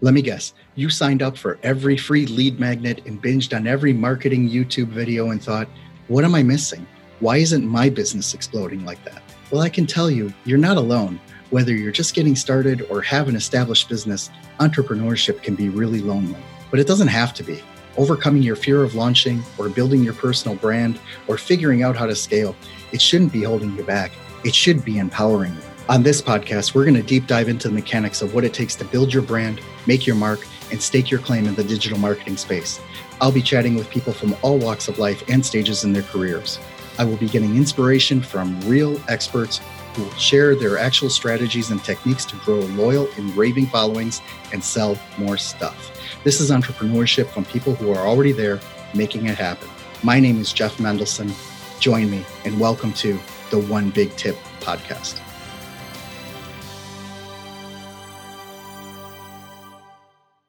Let 0.00 0.14
me 0.14 0.22
guess, 0.22 0.54
you 0.76 0.90
signed 0.90 1.22
up 1.22 1.36
for 1.36 1.58
every 1.64 1.96
free 1.96 2.24
lead 2.26 2.60
magnet 2.60 3.02
and 3.04 3.20
binged 3.20 3.56
on 3.56 3.66
every 3.66 3.92
marketing 3.92 4.48
YouTube 4.48 4.86
video 4.86 5.30
and 5.30 5.42
thought, 5.42 5.66
what 6.06 6.24
am 6.24 6.36
I 6.36 6.42
missing? 6.44 6.86
Why 7.18 7.38
isn't 7.38 7.66
my 7.66 7.88
business 7.90 8.32
exploding 8.32 8.84
like 8.84 9.04
that? 9.04 9.22
Well, 9.50 9.60
I 9.60 9.68
can 9.68 9.86
tell 9.86 10.08
you, 10.08 10.32
you're 10.44 10.56
not 10.56 10.76
alone. 10.76 11.18
Whether 11.50 11.72
you're 11.72 11.90
just 11.90 12.14
getting 12.14 12.36
started 12.36 12.82
or 12.90 13.02
have 13.02 13.28
an 13.28 13.34
established 13.34 13.88
business, 13.88 14.30
entrepreneurship 14.60 15.42
can 15.42 15.56
be 15.56 15.68
really 15.68 16.00
lonely. 16.00 16.38
But 16.70 16.78
it 16.78 16.86
doesn't 16.86 17.08
have 17.08 17.34
to 17.34 17.42
be. 17.42 17.60
Overcoming 17.96 18.44
your 18.44 18.54
fear 18.54 18.84
of 18.84 18.94
launching 18.94 19.42
or 19.58 19.68
building 19.68 20.04
your 20.04 20.14
personal 20.14 20.56
brand 20.58 21.00
or 21.26 21.36
figuring 21.38 21.82
out 21.82 21.96
how 21.96 22.06
to 22.06 22.14
scale, 22.14 22.54
it 22.92 23.02
shouldn't 23.02 23.32
be 23.32 23.42
holding 23.42 23.76
you 23.76 23.82
back. 23.82 24.12
It 24.44 24.54
should 24.54 24.84
be 24.84 24.98
empowering 24.98 25.54
you. 25.56 25.67
On 25.88 26.02
this 26.02 26.20
podcast, 26.20 26.74
we're 26.74 26.84
going 26.84 26.96
to 26.96 27.02
deep 27.02 27.26
dive 27.26 27.48
into 27.48 27.68
the 27.68 27.72
mechanics 27.72 28.20
of 28.20 28.34
what 28.34 28.44
it 28.44 28.52
takes 28.52 28.76
to 28.76 28.84
build 28.84 29.10
your 29.10 29.22
brand, 29.22 29.62
make 29.86 30.06
your 30.06 30.16
mark, 30.16 30.46
and 30.70 30.82
stake 30.82 31.10
your 31.10 31.18
claim 31.18 31.46
in 31.46 31.54
the 31.54 31.64
digital 31.64 31.98
marketing 31.98 32.36
space. 32.36 32.78
I'll 33.22 33.32
be 33.32 33.40
chatting 33.40 33.74
with 33.74 33.88
people 33.88 34.12
from 34.12 34.36
all 34.42 34.58
walks 34.58 34.88
of 34.88 34.98
life 34.98 35.22
and 35.30 35.44
stages 35.44 35.84
in 35.84 35.94
their 35.94 36.02
careers. 36.02 36.58
I 36.98 37.06
will 37.06 37.16
be 37.16 37.26
getting 37.26 37.56
inspiration 37.56 38.20
from 38.20 38.60
real 38.68 39.00
experts 39.08 39.62
who 39.94 40.02
will 40.02 40.14
share 40.16 40.54
their 40.54 40.76
actual 40.76 41.08
strategies 41.08 41.70
and 41.70 41.82
techniques 41.82 42.26
to 42.26 42.36
grow 42.36 42.60
loyal 42.60 43.08
and 43.16 43.34
raving 43.34 43.68
followings 43.68 44.20
and 44.52 44.62
sell 44.62 44.98
more 45.16 45.38
stuff. 45.38 45.98
This 46.22 46.38
is 46.38 46.50
entrepreneurship 46.50 47.28
from 47.28 47.46
people 47.46 47.74
who 47.74 47.90
are 47.92 48.06
already 48.06 48.32
there 48.32 48.60
making 48.94 49.24
it 49.24 49.38
happen. 49.38 49.70
My 50.02 50.20
name 50.20 50.38
is 50.38 50.52
Jeff 50.52 50.76
Mendelson. 50.76 51.32
Join 51.80 52.10
me 52.10 52.26
and 52.44 52.60
welcome 52.60 52.92
to 52.92 53.18
the 53.48 53.58
One 53.58 53.88
Big 53.88 54.14
Tip 54.16 54.36
podcast. 54.60 55.22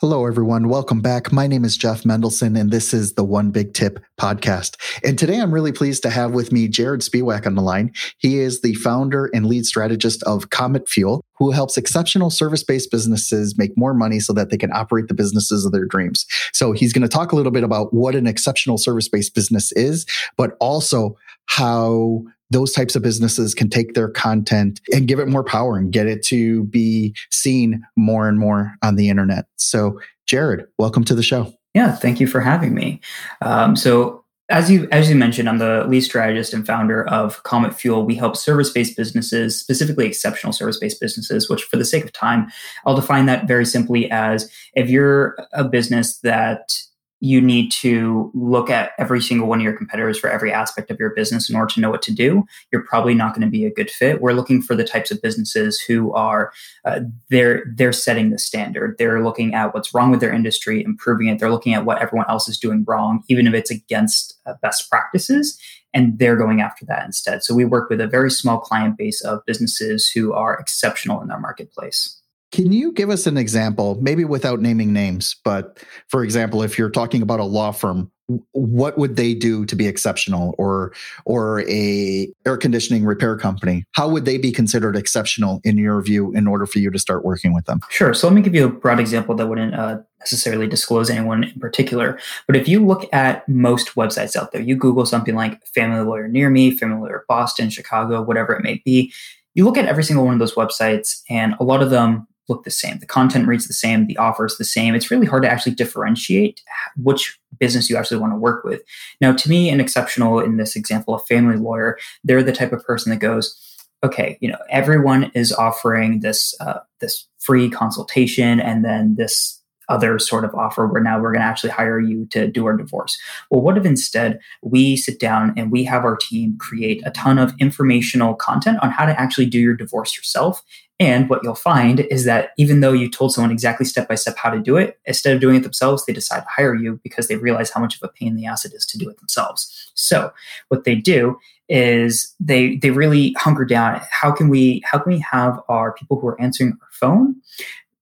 Hello, 0.02 0.26
everyone. 0.26 0.70
Welcome 0.70 1.02
back. 1.02 1.34
My 1.34 1.46
name 1.46 1.66
is 1.66 1.76
Jeff 1.76 2.04
Mendelson, 2.04 2.58
and 2.58 2.72
this 2.72 2.94
is 2.94 3.16
the 3.16 3.24
One 3.26 3.52
Big 3.52 3.74
Tip 3.74 4.00
podcast. 4.18 4.78
And 5.04 5.20
today 5.20 5.42
I'm 5.42 5.54
really 5.54 5.74
pleased 5.74 6.04
to 6.04 6.10
have 6.10 6.32
with 6.32 6.54
me 6.54 6.70
Jarod 6.70 7.00
Spiewak 7.00 7.46
on 7.46 7.56
the 7.56 7.62
line. 7.62 7.92
He 8.18 8.40
is 8.40 8.62
the 8.62 8.76
founder 8.76 9.30
and 9.34 9.46
lead 9.46 9.66
strategist 9.66 10.24
of 10.24 10.52
Comet 10.52 10.88
Fuel, 10.88 11.22
who 11.38 11.52
helps 11.52 11.76
exceptional 11.76 12.30
service 12.30 12.64
based 12.64 12.90
businesses 12.92 13.58
make 13.58 13.74
more 13.76 13.94
money 13.94 14.22
so 14.22 14.32
that 14.32 14.52
they 14.52 14.58
can 14.58 14.72
operate 14.72 15.10
the 15.10 15.14
businesses 15.14 15.66
of 15.66 15.74
their 15.74 15.86
dreams. 15.86 16.26
So 16.54 16.72
he's 16.72 16.94
going 16.94 17.02
to 17.02 17.10
talk 17.10 17.34
a 17.34 17.36
little 17.36 17.52
bit 17.52 17.66
about 17.66 17.94
what 17.94 18.16
an 18.16 18.26
exceptional 18.26 18.78
service 18.78 19.10
based 19.10 19.36
business 19.36 19.74
is, 19.74 20.06
but 20.38 20.56
also 20.62 21.18
how 21.48 22.24
those 22.52 22.72
types 22.72 22.96
of 22.96 23.04
businesses 23.04 23.54
can 23.54 23.70
take 23.70 23.94
their 23.94 24.10
content 24.10 24.82
and 24.92 25.08
give 25.08 25.20
it 25.20 25.28
more 25.28 25.44
power 25.44 25.78
and 25.78 25.92
get 25.92 26.08
it 26.08 26.24
to 26.24 26.64
be 26.66 27.16
seen 27.32 27.84
more 27.96 28.28
and 28.28 28.40
more 28.40 28.74
on 28.82 28.96
the 28.96 29.10
internet. 29.10 29.46
So, 29.58 30.00
Jarod, 30.30 30.66
welcome 30.78 31.04
to 31.06 31.16
the 31.16 31.24
show. 31.24 31.54
Yeah, 31.74 31.92
thank 31.92 32.20
you 32.20 32.28
for 32.28 32.42
having 32.42 32.74
me. 32.74 33.02
Um, 33.42 33.76
so, 33.76 34.26
as 34.50 34.72
you 34.72 34.88
as 34.92 35.08
you 35.08 35.16
mentioned, 35.16 35.48
I'm 35.48 35.60
the 35.60 35.86
lead 35.88 36.02
strategist 36.02 36.56
and 36.56 36.66
founder 36.66 37.08
of 37.08 37.44
Comet 37.44 37.76
Fuel. 37.76 38.04
We 38.04 38.16
help 38.16 38.36
service-based 38.36 38.98
businesses, 38.98 39.60
specifically 39.60 40.08
exceptional 40.08 40.54
service-based 40.54 41.00
businesses. 41.00 41.48
Which, 41.48 41.62
for 41.64 41.78
the 41.78 41.86
sake 41.86 42.04
of 42.04 42.12
time, 42.12 42.48
I'll 42.84 42.96
define 42.96 43.28
that 43.28 43.48
very 43.48 43.66
simply 43.66 44.10
as 44.10 44.52
if 44.74 44.90
you're 44.90 45.38
a 45.54 45.64
business 45.64 46.18
that 46.22 46.82
you 47.20 47.42
need 47.42 47.72
to 47.72 48.32
look 48.34 48.70
at 48.70 48.92
every 48.98 49.22
single 49.22 49.48
one 49.48 49.60
of 49.60 49.64
your 49.64 49.76
competitors 49.76 50.18
for 50.18 50.30
every 50.30 50.54
aspect 50.54 50.90
of 50.90 51.00
your 51.00 51.10
business 51.10 51.50
in 51.50 51.56
order 51.56 51.74
to 51.74 51.82
know 51.82 51.90
what 51.90 52.02
to 52.04 52.14
do. 52.14 52.46
You're 52.72 52.84
probably 52.84 53.14
not 53.14 53.34
going 53.34 53.46
to 53.46 53.52
be 53.52 53.66
a 53.66 53.74
good 53.74 53.90
fit. 53.90 54.22
We're 54.22 54.34
looking 54.34 54.62
for 54.62 54.76
the 54.76 54.86
types 54.86 55.12
of 55.12 55.22
businesses 55.22 55.80
who 55.80 56.14
are 56.14 56.54
uh, 56.86 57.02
they're 57.30 57.66
they're 57.76 57.94
setting 57.94 58.30
the 58.30 58.38
standard. 58.38 58.96
They're 58.98 59.24
looking 59.24 59.54
at 59.54 59.74
what's 59.74 59.94
wrong 59.94 60.12
with 60.12 60.22
their 60.22 60.34
industry 60.34 60.84
improving 60.84 61.28
it. 61.28 61.40
They're 61.40 61.52
looking 61.52 61.74
at 61.74 61.86
what 61.86 62.02
everyone 62.02 62.30
else 62.30 62.48
is 62.48 62.58
doing 62.58 62.86
wrong 62.88 63.24
even 63.28 63.48
if 63.48 63.54
it's 63.54 63.72
against 63.72 64.40
uh, 64.46 64.54
best 64.62 64.90
practices 64.90 65.60
and 65.94 66.20
they're 66.20 66.36
going 66.36 66.62
after 66.62 66.86
that 66.86 67.06
instead. 67.06 67.44
So 67.44 67.56
we 67.56 67.66
work 67.66 67.90
with 67.90 68.00
a 68.00 68.08
very 68.08 68.32
small 68.32 68.60
client 68.60 68.98
base 68.98 69.22
of 69.22 69.46
businesses 69.46 70.10
who 70.10 70.34
are 70.34 70.58
exceptional 70.58 71.22
in 71.22 71.28
their 71.28 71.40
marketplace 71.40 72.20
can 72.52 72.72
you 72.72 72.92
give 72.92 73.10
us 73.10 73.28
an 73.28 73.38
example, 73.38 73.98
maybe 74.02 74.26
without 74.26 74.60
naming 74.60 74.92
names, 74.92 75.36
but 75.44 75.84
for 76.08 76.24
example, 76.24 76.64
if 76.64 76.78
you're 76.78 76.90
talking 76.90 77.22
about 77.22 77.40
a 77.40 77.44
law 77.44 77.72
firm, 77.72 78.12
what 78.52 78.98
would 78.98 79.16
they 79.16 79.34
do 79.34 79.66
to 79.66 79.76
be 79.76 79.88
exceptional 79.88 80.54
or 80.60 80.94
or 81.26 81.62
a 81.68 82.32
air 82.46 82.58
conditioning 82.58 83.04
repair 83.04 83.36
company? 83.36 83.86
How 83.94 84.08
would 84.08 84.26
they 84.26 84.38
be 84.38 84.52
considered 84.52 84.96
exceptional 84.96 85.62
in 85.64 85.78
your 85.78 86.00
view 86.02 86.32
in 86.34 86.48
order 86.48 86.68
for 86.68 86.78
you 86.78 86.92
to 86.92 87.00
start 87.00 87.26
working 87.26 87.54
with 87.54 87.66
them? 87.66 87.82
Sure. 87.90 88.14
So 88.14 88.28
let 88.28 88.36
me 88.36 88.44
give 88.44 88.54
you 88.54 88.66
a 88.66 88.70
broad 88.70 89.00
example 89.00 89.36
that 89.36 89.48
wouldn't 89.48 89.74
uh, 89.74 89.98
necessarily 90.20 90.68
disclose 90.68 91.10
anyone 91.10 91.44
in 91.44 91.60
particular. 91.60 92.20
But 92.46 92.56
if 92.56 92.68
you 92.68 92.86
look 92.86 93.12
at 93.12 93.50
most 93.50 93.96
websites 93.96 94.36
out 94.36 94.52
there 94.52 94.62
you 94.62 94.76
google 94.76 95.06
something 95.06 95.36
like 95.36 95.66
family 95.68 96.04
lawyer 96.04 96.28
near 96.28 96.50
me 96.50 96.72
family 96.72 97.00
lawyer 97.00 97.26
boston 97.28 97.70
chicago 97.70 98.22
whatever 98.22 98.54
it 98.54 98.64
may 98.64 98.82
be 98.86 99.12
you 99.56 99.66
look 99.66 99.78
at 99.78 99.86
every 99.86 100.04
single 100.04 100.26
one 100.26 100.34
of 100.34 100.40
those 100.40 100.56
websites 100.56 101.22
and 101.30 101.56
a 101.60 101.64
lot 101.64 101.82
of 101.82 101.90
them 101.90 102.28
look 102.50 102.64
the 102.64 102.72
same. 102.72 103.00
The 103.00 103.06
content 103.06 103.48
reads 103.48 103.68
the 103.68 103.74
same, 103.74 104.08
the 104.08 104.18
offer 104.18 104.46
is 104.46 104.58
the 104.58 104.66
same. 104.66 104.96
It's 104.96 105.12
really 105.12 105.28
hard 105.28 105.44
to 105.44 105.50
actually 105.50 105.76
differentiate 105.76 106.62
which 106.98 107.40
business 107.60 107.90
you 107.90 107.98
actually 107.98 108.18
want 108.18 108.34
to 108.34 108.38
work 108.38 108.64
with. 108.64 108.82
Now, 109.22 109.34
to 109.34 109.50
me, 109.50 109.70
an 109.70 109.80
exceptional 109.80 110.40
in 110.40 110.58
this 110.58 110.76
example, 110.76 111.14
a 111.14 111.20
family 111.20 111.58
lawyer, 111.58 111.98
they're 112.24 112.44
the 112.44 112.52
type 112.52 112.74
of 112.74 112.84
person 112.84 113.12
that 113.12 113.20
goes, 113.20 113.58
okay, 114.04 114.38
you 114.42 114.50
know, 114.50 114.58
everyone 114.70 115.32
is 115.36 115.52
offering 115.54 116.22
this 116.22 116.56
uh, 116.60 116.80
this 117.00 117.28
free 117.38 117.70
consultation, 117.70 118.60
and 118.60 118.84
then 118.84 119.16
this 119.16 119.59
other 119.90 120.20
sort 120.20 120.46
of 120.46 120.54
offer 120.56 120.88
where 120.88 121.02
now 121.02 121.20
we're 121.20 121.32
going 121.32 121.42
to 121.42 121.48
actually 121.48 121.72
hire 121.72 122.00
you 122.00 122.26
to 122.28 122.48
do 122.48 122.66
our 122.66 122.78
divorce. 122.78 123.18
Well, 123.50 123.62
what 123.62 123.78
if 123.78 123.86
instead 123.86 124.40
we 124.62 124.96
sit 124.96 125.20
down 125.20 125.54
and 125.58 125.72
we 125.72 125.84
have 125.84 126.06
our 126.06 126.16
team 126.16 126.58
create 126.58 127.02
a 127.06 127.12
ton 127.12 127.38
of 127.38 127.54
informational 127.60 128.36
content 128.36 128.80
on 128.82 128.92
how 128.92 129.06
to 129.06 129.20
actually 129.20 129.48
do 129.48 129.60
your 129.60 129.76
divorce 129.76 130.16
yourself 130.16 130.64
and 131.00 131.30
what 131.30 131.44
you'll 131.44 131.56
find 131.56 132.02
is 132.02 132.26
that 132.26 132.52
even 132.58 132.82
though 132.82 132.92
you 132.92 133.10
told 133.10 133.34
someone 133.34 133.52
exactly 133.52 133.86
step 133.86 134.10
by 134.10 134.16
step 134.16 134.36
how 134.38 134.50
to 134.50 134.60
do 134.60 134.76
it, 134.76 135.00
instead 135.06 135.34
of 135.34 135.40
doing 135.40 135.56
it 135.56 135.64
themselves, 135.64 136.06
they 136.06 136.12
decide 136.12 136.42
to 136.42 136.48
hire 136.54 136.76
you 136.76 137.00
because 137.04 137.28
they 137.28 137.38
realize 137.38 137.72
how 137.72 137.80
much 137.80 137.96
of 137.96 138.04
a 138.04 138.12
pain 138.12 138.30
in 138.30 138.36
the 138.36 138.46
ass 138.46 138.66
it 138.66 138.74
is 138.74 138.86
to 138.88 138.98
do 138.98 139.10
it 139.10 139.18
themselves. 139.18 139.92
So 139.96 140.34
what 140.68 140.84
they 140.84 140.96
do 140.96 141.38
is 141.70 142.36
they 142.40 142.78
they 142.78 142.92
really 142.92 143.34
hunker 143.38 143.64
down. 143.64 144.02
How 144.12 144.32
can 144.32 144.50
we 144.50 144.82
how 144.84 145.00
can 145.00 145.14
we 145.14 145.20
have 145.20 145.62
our 145.70 145.94
people 145.94 146.20
who 146.20 146.28
are 146.28 146.42
answering 146.42 146.78
our 146.82 146.90
phone 146.92 147.36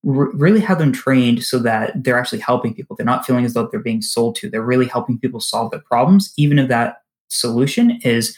r- 0.05 0.31
really 0.33 0.59
have 0.59 0.79
them 0.79 0.91
trained 0.91 1.43
so 1.43 1.59
that 1.59 2.03
they're 2.03 2.19
actually 2.19 2.39
helping 2.39 2.73
people. 2.73 2.95
They're 2.95 3.05
not 3.05 3.25
feeling 3.25 3.45
as 3.45 3.53
though 3.53 3.67
they're 3.67 3.79
being 3.79 4.01
sold 4.01 4.35
to. 4.37 4.49
They're 4.49 4.61
really 4.61 4.87
helping 4.87 5.19
people 5.19 5.39
solve 5.39 5.71
their 5.71 5.81
problems, 5.81 6.33
even 6.37 6.59
if 6.59 6.67
that 6.69 6.97
solution 7.29 7.99
is 8.03 8.37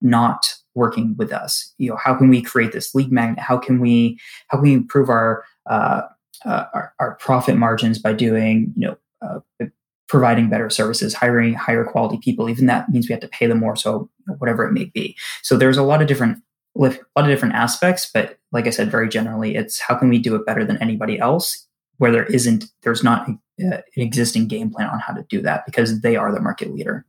not 0.00 0.54
working 0.74 1.16
with 1.18 1.32
us 1.32 1.74
you 1.78 1.90
know 1.90 1.96
how 1.96 2.14
can 2.14 2.28
we 2.28 2.40
create 2.40 2.72
this 2.72 2.94
lead 2.94 3.10
magnet 3.10 3.38
how 3.38 3.58
can 3.58 3.80
we 3.80 4.18
how 4.46 4.58
can 4.58 4.62
we 4.62 4.72
improve 4.72 5.08
our 5.08 5.44
uh, 5.68 6.02
uh, 6.44 6.64
our, 6.72 6.94
our, 7.00 7.14
profit 7.16 7.56
margins 7.56 7.98
by 7.98 8.12
doing 8.12 8.72
you 8.76 8.86
know 8.86 8.96
uh, 9.20 9.66
providing 10.08 10.48
better 10.48 10.70
services 10.70 11.14
hiring 11.14 11.52
higher 11.52 11.84
quality 11.84 12.16
people 12.22 12.48
even 12.48 12.66
that 12.66 12.88
means 12.90 13.08
we 13.08 13.12
have 13.12 13.20
to 13.20 13.28
pay 13.28 13.46
them 13.46 13.58
more 13.58 13.74
so 13.74 14.08
whatever 14.38 14.64
it 14.64 14.72
may 14.72 14.84
be 14.84 15.16
so 15.42 15.56
there's 15.56 15.76
a 15.76 15.82
lot 15.82 16.00
of 16.00 16.06
different 16.06 16.40
a 16.86 17.20
lot 17.20 17.24
of 17.24 17.26
different 17.26 17.54
aspects 17.54 18.10
but 18.12 18.38
like 18.52 18.66
i 18.66 18.70
said 18.70 18.90
very 18.90 19.08
generally 19.08 19.56
it's 19.56 19.80
how 19.80 19.94
can 19.94 20.08
we 20.08 20.18
do 20.18 20.34
it 20.34 20.46
better 20.46 20.64
than 20.64 20.76
anybody 20.78 21.18
else 21.18 21.66
where 21.98 22.12
there 22.12 22.26
isn't 22.26 22.66
there's 22.82 23.02
not 23.02 23.28
uh, 23.28 23.34
an 23.78 23.82
existing 23.96 24.46
game 24.46 24.70
plan 24.70 24.88
on 24.88 25.00
how 25.00 25.12
to 25.12 25.24
do 25.28 25.40
that 25.42 25.66
because 25.66 26.00
they 26.00 26.16
are 26.16 26.32
the 26.32 26.40
market 26.40 26.72
leader 26.72 27.04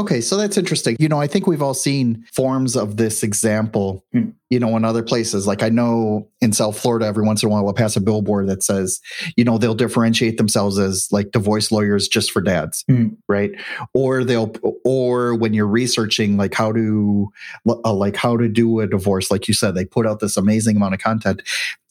Okay, 0.00 0.22
so 0.22 0.38
that's 0.38 0.56
interesting. 0.56 0.96
You 0.98 1.10
know, 1.10 1.20
I 1.20 1.26
think 1.26 1.46
we've 1.46 1.60
all 1.60 1.74
seen 1.74 2.24
forms 2.32 2.74
of 2.74 2.96
this 2.96 3.22
example, 3.22 4.02
mm. 4.14 4.32
you 4.48 4.58
know, 4.58 4.74
in 4.78 4.82
other 4.82 5.02
places. 5.02 5.46
Like 5.46 5.62
I 5.62 5.68
know 5.68 6.26
in 6.40 6.54
South 6.54 6.80
Florida, 6.80 7.04
every 7.04 7.22
once 7.22 7.42
in 7.42 7.50
a 7.50 7.52
while, 7.52 7.62
we'll 7.62 7.74
pass 7.74 7.96
a 7.96 8.00
billboard 8.00 8.48
that 8.48 8.62
says, 8.62 8.98
you 9.36 9.44
know, 9.44 9.58
they'll 9.58 9.74
differentiate 9.74 10.38
themselves 10.38 10.78
as 10.78 11.06
like 11.12 11.32
divorce 11.32 11.70
lawyers 11.70 12.08
just 12.08 12.32
for 12.32 12.40
dads, 12.40 12.82
mm. 12.90 13.14
right? 13.28 13.50
Or 13.92 14.24
they'll, 14.24 14.54
or 14.86 15.34
when 15.34 15.52
you're 15.52 15.66
researching 15.66 16.38
like 16.38 16.54
how 16.54 16.72
to, 16.72 17.30
uh, 17.68 17.92
like 17.92 18.16
how 18.16 18.38
to 18.38 18.48
do 18.48 18.80
a 18.80 18.86
divorce, 18.86 19.30
like 19.30 19.48
you 19.48 19.52
said, 19.54 19.74
they 19.74 19.84
put 19.84 20.06
out 20.06 20.20
this 20.20 20.38
amazing 20.38 20.76
amount 20.76 20.94
of 20.94 21.00
content. 21.00 21.42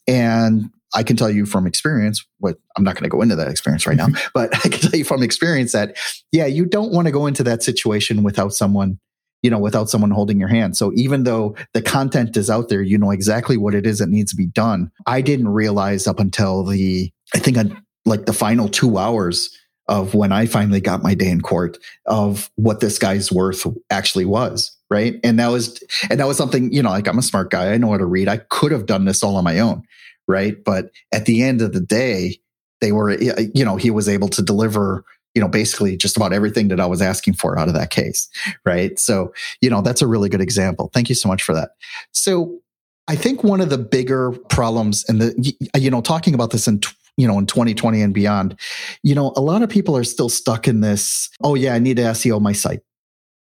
And 0.07 0.71
I 0.93 1.03
can 1.03 1.15
tell 1.15 1.29
you 1.29 1.45
from 1.45 1.67
experience, 1.67 2.25
what 2.39 2.57
I'm 2.75 2.83
not 2.83 2.95
going 2.95 3.03
to 3.03 3.09
go 3.09 3.21
into 3.21 3.35
that 3.35 3.47
experience 3.47 3.85
right 3.85 3.97
now, 3.97 4.07
but 4.33 4.53
I 4.65 4.69
can 4.69 4.79
tell 4.79 4.97
you 4.97 5.05
from 5.05 5.23
experience 5.23 5.71
that, 5.73 5.97
yeah, 6.31 6.45
you 6.45 6.65
don't 6.65 6.91
want 6.91 7.07
to 7.07 7.11
go 7.11 7.27
into 7.27 7.43
that 7.43 7.63
situation 7.63 8.23
without 8.23 8.53
someone, 8.53 8.99
you 9.43 9.49
know, 9.49 9.59
without 9.59 9.89
someone 9.89 10.11
holding 10.11 10.39
your 10.39 10.49
hand. 10.49 10.77
So 10.77 10.91
even 10.95 11.23
though 11.23 11.55
the 11.73 11.81
content 11.81 12.35
is 12.37 12.49
out 12.49 12.69
there, 12.69 12.81
you 12.81 12.97
know 12.97 13.11
exactly 13.11 13.57
what 13.57 13.75
it 13.75 13.85
is 13.85 13.99
that 13.99 14.09
needs 14.09 14.31
to 14.31 14.37
be 14.37 14.47
done. 14.47 14.91
I 15.05 15.21
didn't 15.21 15.49
realize 15.49 16.07
up 16.07 16.19
until 16.19 16.63
the, 16.63 17.11
I 17.35 17.39
think 17.39 17.57
on 17.57 17.83
like 18.05 18.25
the 18.25 18.33
final 18.33 18.67
two 18.67 18.97
hours 18.97 19.55
of 19.87 20.13
when 20.13 20.31
I 20.31 20.45
finally 20.45 20.81
got 20.81 21.01
my 21.01 21.15
day 21.15 21.29
in 21.29 21.41
court 21.41 21.77
of 22.05 22.49
what 22.55 22.79
this 22.79 22.99
guy's 22.99 23.31
worth 23.31 23.65
actually 23.89 24.25
was. 24.25 24.75
Right. 24.91 25.19
And 25.23 25.39
that 25.39 25.49
was, 25.49 25.83
and 26.09 26.19
that 26.19 26.25
was 26.25 26.37
something, 26.37 26.71
you 26.73 26.81
know, 26.81 26.89
like 26.89 27.07
I'm 27.07 27.19
a 27.19 27.23
smart 27.23 27.51
guy. 27.51 27.73
I 27.73 27.77
know 27.77 27.91
how 27.91 27.97
to 27.97 28.05
read. 28.07 28.27
I 28.27 28.37
could 28.37 28.71
have 28.71 28.87
done 28.87 29.05
this 29.05 29.21
all 29.21 29.35
on 29.35 29.43
my 29.43 29.59
own 29.59 29.83
right? 30.29 30.63
But 30.63 30.91
at 31.11 31.25
the 31.25 31.43
end 31.43 31.61
of 31.61 31.73
the 31.73 31.81
day, 31.81 32.39
they 32.79 32.93
were, 32.93 33.19
you 33.19 33.65
know, 33.65 33.75
he 33.75 33.91
was 33.91 34.07
able 34.07 34.29
to 34.29 34.41
deliver 34.41 35.03
you 35.35 35.41
know, 35.41 35.47
basically 35.47 35.95
just 35.95 36.17
about 36.17 36.33
everything 36.33 36.69
that 36.69 36.79
I 36.79 36.85
was 36.85 37.01
asking 37.01 37.35
for 37.35 37.57
out 37.57 37.67
of 37.67 37.73
that 37.75 37.91
case. 37.91 38.27
Right. 38.65 38.97
So, 38.97 39.31
you 39.61 39.69
know, 39.69 39.81
that's 39.81 40.01
a 40.01 40.07
really 40.07 40.27
good 40.27 40.41
example. 40.41 40.89
Thank 40.93 41.07
you 41.07 41.15
so 41.15 41.29
much 41.29 41.43
for 41.43 41.53
that. 41.53 41.71
So 42.11 42.59
I 43.07 43.15
think 43.15 43.43
one 43.43 43.61
of 43.61 43.69
the 43.69 43.77
bigger 43.77 44.31
problems 44.31 45.05
and 45.07 45.21
the, 45.21 45.55
you 45.77 45.91
know, 45.91 46.01
talking 46.01 46.33
about 46.33 46.51
this 46.51 46.67
in, 46.67 46.81
you 47.15 47.27
know, 47.27 47.37
in 47.37 47.45
2020 47.45 48.01
and 48.01 48.13
beyond, 48.13 48.59
you 49.03 49.13
know, 49.13 49.33
a 49.35 49.41
lot 49.41 49.61
of 49.61 49.69
people 49.69 49.95
are 49.95 50.03
still 50.03 50.29
stuck 50.29 50.67
in 50.67 50.81
this. 50.81 51.29
Oh 51.43 51.55
yeah, 51.55 51.73
I 51.73 51.79
need 51.79 51.97
to 51.97 52.03
SEO 52.03 52.41
my 52.41 52.53
site. 52.53 52.81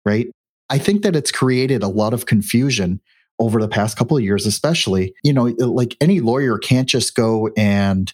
Right. 0.05 0.27
I 0.69 0.79
think 0.79 1.03
that 1.03 1.15
it's 1.15 1.31
created 1.31 1.83
a 1.83 1.87
lot 1.87 2.13
of 2.13 2.25
confusion 2.25 2.99
over 3.39 3.61
the 3.61 3.67
past 3.67 3.97
couple 3.97 4.17
of 4.17 4.23
years, 4.23 4.45
especially, 4.45 5.13
you 5.23 5.33
know, 5.33 5.45
like 5.59 5.97
any 5.99 6.19
lawyer 6.19 6.57
can't 6.57 6.87
just 6.87 7.15
go 7.15 7.49
and 7.57 8.13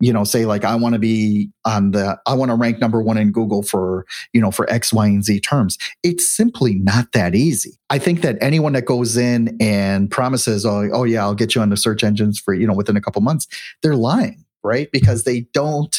you 0.00 0.12
know, 0.12 0.24
say 0.24 0.46
like 0.46 0.64
I 0.64 0.74
want 0.76 0.92
to 0.92 0.98
be 0.98 1.50
on 1.64 1.90
the 1.90 2.18
I 2.26 2.34
want 2.34 2.50
to 2.50 2.54
rank 2.54 2.80
number 2.80 3.02
one 3.02 3.18
in 3.18 3.32
Google 3.32 3.62
for, 3.62 4.06
you 4.32 4.40
know, 4.40 4.50
for 4.50 4.70
X, 4.70 4.92
Y, 4.92 5.06
and 5.06 5.24
Z 5.24 5.40
terms. 5.40 5.76
It's 6.02 6.28
simply 6.28 6.74
not 6.74 7.12
that 7.12 7.34
easy. 7.34 7.78
I 7.90 7.98
think 7.98 8.20
that 8.20 8.38
anyone 8.40 8.74
that 8.74 8.84
goes 8.84 9.16
in 9.16 9.56
and 9.60 10.10
promises, 10.10 10.64
oh, 10.64 10.88
oh 10.92 11.04
yeah, 11.04 11.22
I'll 11.22 11.34
get 11.34 11.54
you 11.54 11.60
on 11.60 11.70
the 11.70 11.76
search 11.76 12.04
engines 12.04 12.38
for, 12.38 12.54
you 12.54 12.66
know, 12.66 12.74
within 12.74 12.96
a 12.96 13.00
couple 13.00 13.22
months, 13.22 13.48
they're 13.82 13.96
lying, 13.96 14.44
right? 14.62 14.88
Because 14.92 15.24
they 15.24 15.40
don't, 15.52 15.96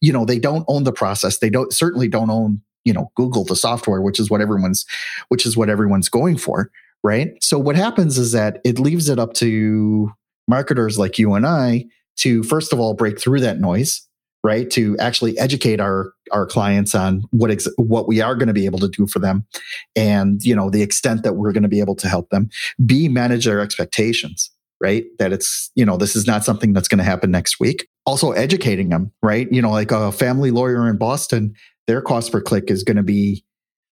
you 0.00 0.12
know, 0.12 0.24
they 0.24 0.38
don't 0.38 0.64
own 0.68 0.84
the 0.84 0.92
process. 0.92 1.38
They 1.38 1.50
don't 1.50 1.72
certainly 1.72 2.08
don't 2.08 2.30
own, 2.30 2.62
you 2.84 2.94
know, 2.94 3.12
Google 3.16 3.44
the 3.44 3.56
software, 3.56 4.00
which 4.00 4.18
is 4.18 4.30
what 4.30 4.40
everyone's 4.40 4.86
which 5.28 5.44
is 5.44 5.56
what 5.58 5.68
everyone's 5.68 6.08
going 6.08 6.38
for, 6.38 6.70
right? 7.02 7.32
So 7.42 7.58
what 7.58 7.76
happens 7.76 8.18
is 8.18 8.32
that 8.32 8.60
it 8.64 8.78
leaves 8.78 9.08
it 9.08 9.18
up 9.18 9.34
to 9.34 10.12
marketers 10.48 10.98
like 10.98 11.18
you 11.18 11.34
and 11.34 11.46
I 11.46 11.86
to 12.16 12.42
first 12.42 12.72
of 12.72 12.80
all 12.80 12.94
break 12.94 13.20
through 13.20 13.40
that 13.40 13.60
noise 13.60 14.06
right? 14.44 14.70
To 14.70 14.96
actually 14.98 15.38
educate 15.38 15.80
our 15.80 16.12
our 16.32 16.46
clients 16.46 16.94
on 16.94 17.22
what 17.30 17.50
ex- 17.50 17.68
what 17.76 18.08
we 18.08 18.20
are 18.20 18.34
going 18.34 18.48
to 18.48 18.52
be 18.52 18.64
able 18.64 18.80
to 18.80 18.88
do 18.88 19.06
for 19.06 19.18
them 19.18 19.46
and 19.94 20.42
you 20.42 20.54
know 20.54 20.70
the 20.70 20.82
extent 20.82 21.22
that 21.22 21.34
we're 21.34 21.52
going 21.52 21.62
to 21.62 21.68
be 21.68 21.80
able 21.80 21.94
to 21.96 22.08
help 22.08 22.30
them. 22.30 22.48
B 22.84 23.08
manage 23.08 23.44
their 23.44 23.60
expectations 23.60 24.50
right? 24.80 25.04
That 25.20 25.32
it's 25.32 25.70
you 25.76 25.84
know 25.84 25.96
this 25.96 26.16
is 26.16 26.26
not 26.26 26.44
something 26.44 26.72
that's 26.72 26.88
going 26.88 26.98
to 26.98 27.04
happen 27.04 27.30
next 27.30 27.60
week. 27.60 27.86
Also 28.04 28.32
educating 28.32 28.88
them 28.88 29.12
right? 29.22 29.50
You 29.52 29.62
know 29.62 29.70
like 29.70 29.92
a 29.92 30.10
family 30.10 30.50
lawyer 30.50 30.88
in 30.88 30.96
boston 30.96 31.54
their 31.86 32.00
cost 32.00 32.30
per 32.30 32.40
click 32.40 32.70
is 32.70 32.84
going 32.84 32.96
to 32.96 33.02
be 33.02 33.44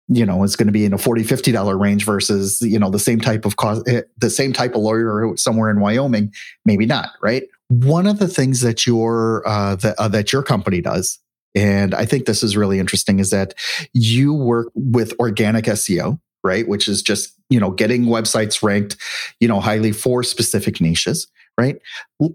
you 0.09 0.25
know 0.25 0.43
is 0.43 0.55
going 0.55 0.67
to 0.67 0.73
be 0.73 0.85
in 0.85 0.93
a 0.93 0.97
40 0.97 1.23
50 1.23 1.51
dollar 1.51 1.77
range 1.77 2.05
versus 2.05 2.59
you 2.61 2.77
know 2.77 2.89
the 2.89 2.99
same 2.99 3.21
type 3.21 3.45
of 3.45 3.55
cost 3.55 3.87
eh, 3.87 4.01
the 4.17 4.29
same 4.29 4.51
type 4.51 4.75
of 4.75 4.81
lawyer 4.81 5.31
somewhere 5.37 5.69
in 5.69 5.79
wyoming 5.79 6.33
maybe 6.65 6.85
not 6.85 7.09
right 7.21 7.43
one 7.81 8.07
of 8.07 8.19
the 8.19 8.27
things 8.27 8.61
that 8.61 8.85
your 8.85 9.47
uh, 9.47 9.77
uh, 9.97 10.07
that 10.07 10.31
your 10.31 10.43
company 10.43 10.81
does, 10.81 11.19
and 11.55 11.95
I 11.95 12.05
think 12.05 12.25
this 12.25 12.43
is 12.43 12.55
really 12.55 12.79
interesting, 12.79 13.19
is 13.19 13.31
that 13.31 13.53
you 13.93 14.33
work 14.33 14.71
with 14.75 15.13
organic 15.19 15.65
SEO, 15.65 16.19
right? 16.43 16.67
Which 16.67 16.87
is 16.87 17.01
just 17.01 17.33
you 17.49 17.59
know 17.59 17.71
getting 17.71 18.05
websites 18.05 18.61
ranked, 18.61 18.97
you 19.39 19.47
know, 19.47 19.59
highly 19.59 19.91
for 19.91 20.23
specific 20.23 20.81
niches 20.81 21.27
right 21.55 21.75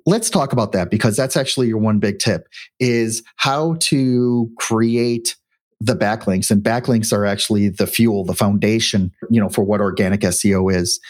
let's 0.06 0.30
talk 0.30 0.52
about 0.52 0.70
that 0.70 0.92
because 0.92 1.16
that's 1.16 1.36
actually 1.36 1.66
your 1.66 1.78
one 1.78 1.98
big 1.98 2.20
tip 2.20 2.46
is 2.78 3.20
how 3.34 3.74
to 3.80 4.48
create 4.60 5.34
the 5.80 5.94
backlinks 5.94 6.50
and 6.50 6.62
backlinks 6.62 7.12
are 7.12 7.24
actually 7.24 7.68
the 7.68 7.86
fuel 7.86 8.24
the 8.24 8.34
foundation 8.34 9.12
you 9.30 9.40
know 9.40 9.48
for 9.48 9.62
what 9.62 9.80
organic 9.80 10.20
seo 10.20 10.72
is. 10.74 11.00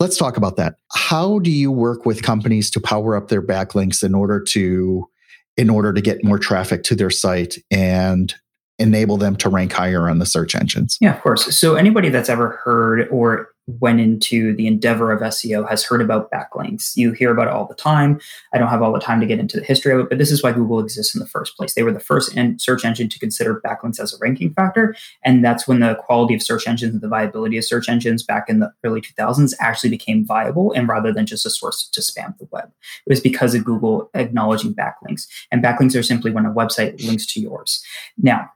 Let's 0.00 0.16
talk 0.16 0.36
about 0.36 0.56
that. 0.56 0.76
How 0.92 1.38
do 1.38 1.50
you 1.50 1.72
work 1.72 2.04
with 2.04 2.22
companies 2.22 2.70
to 2.72 2.80
power 2.80 3.16
up 3.16 3.28
their 3.28 3.42
backlinks 3.42 4.02
in 4.02 4.14
order 4.14 4.40
to 4.40 5.08
in 5.56 5.70
order 5.70 5.92
to 5.92 6.00
get 6.00 6.22
more 6.22 6.38
traffic 6.38 6.82
to 6.84 6.94
their 6.94 7.10
site 7.10 7.56
and 7.70 8.34
enable 8.78 9.16
them 9.16 9.34
to 9.34 9.48
rank 9.48 9.72
higher 9.72 10.08
on 10.08 10.18
the 10.18 10.26
search 10.26 10.54
engines? 10.54 10.98
Yeah 11.00 11.16
of 11.16 11.22
course. 11.22 11.56
So 11.56 11.74
anybody 11.74 12.10
that's 12.10 12.28
ever 12.28 12.60
heard 12.64 13.08
or 13.10 13.48
went 13.80 14.00
into 14.00 14.56
the 14.56 14.66
endeavor 14.66 15.12
of 15.12 15.20
SEO 15.20 15.68
has 15.68 15.84
heard 15.84 16.00
about 16.00 16.30
backlinks. 16.30 16.96
You 16.96 17.12
hear 17.12 17.30
about 17.30 17.48
it 17.48 17.52
all 17.52 17.66
the 17.66 17.74
time. 17.74 18.18
I 18.54 18.58
don't 18.58 18.68
have 18.68 18.80
all 18.80 18.92
the 18.92 18.98
time 18.98 19.20
to 19.20 19.26
get 19.26 19.38
into 19.38 19.58
the 19.58 19.64
history 19.64 19.92
of 19.92 20.00
it, 20.00 20.08
but 20.08 20.16
this 20.18 20.30
is 20.30 20.42
why 20.42 20.52
Google 20.52 20.80
exists 20.80 21.14
in 21.14 21.20
the 21.20 21.26
first 21.26 21.56
place. 21.56 21.74
They 21.74 21.82
were 21.82 21.92
the 21.92 22.00
first 22.00 22.32
search 22.58 22.84
engine 22.84 23.08
to 23.10 23.18
consider 23.18 23.60
backlinks 23.60 24.00
as 24.00 24.14
a 24.14 24.18
ranking 24.20 24.54
factor. 24.54 24.96
And 25.22 25.44
that's 25.44 25.68
when 25.68 25.80
the 25.80 25.96
quality 25.96 26.34
of 26.34 26.42
search 26.42 26.66
engines 26.66 26.94
and 26.94 27.02
the 27.02 27.08
viability 27.08 27.58
of 27.58 27.64
search 27.64 27.88
engines 27.88 28.22
back 28.22 28.48
in 28.48 28.60
the 28.60 28.72
early 28.84 29.02
2000s 29.02 29.52
actually 29.60 29.90
became 29.90 30.24
viable 30.24 30.72
and 30.72 30.88
rather 30.88 31.12
than 31.12 31.26
just 31.26 31.44
a 31.44 31.50
source 31.50 31.88
to 31.90 32.00
spam 32.00 32.36
the 32.38 32.48
web. 32.50 32.70
It 33.06 33.10
was 33.10 33.20
because 33.20 33.54
of 33.54 33.64
Google 33.64 34.10
acknowledging 34.14 34.74
backlinks. 34.74 35.26
And 35.52 35.62
backlinks 35.62 35.98
are 35.98 36.02
simply 36.02 36.30
when 36.30 36.46
a 36.46 36.50
website 36.50 37.04
links 37.06 37.26
to 37.34 37.40
yours. 37.40 37.84
Now, 38.16 38.50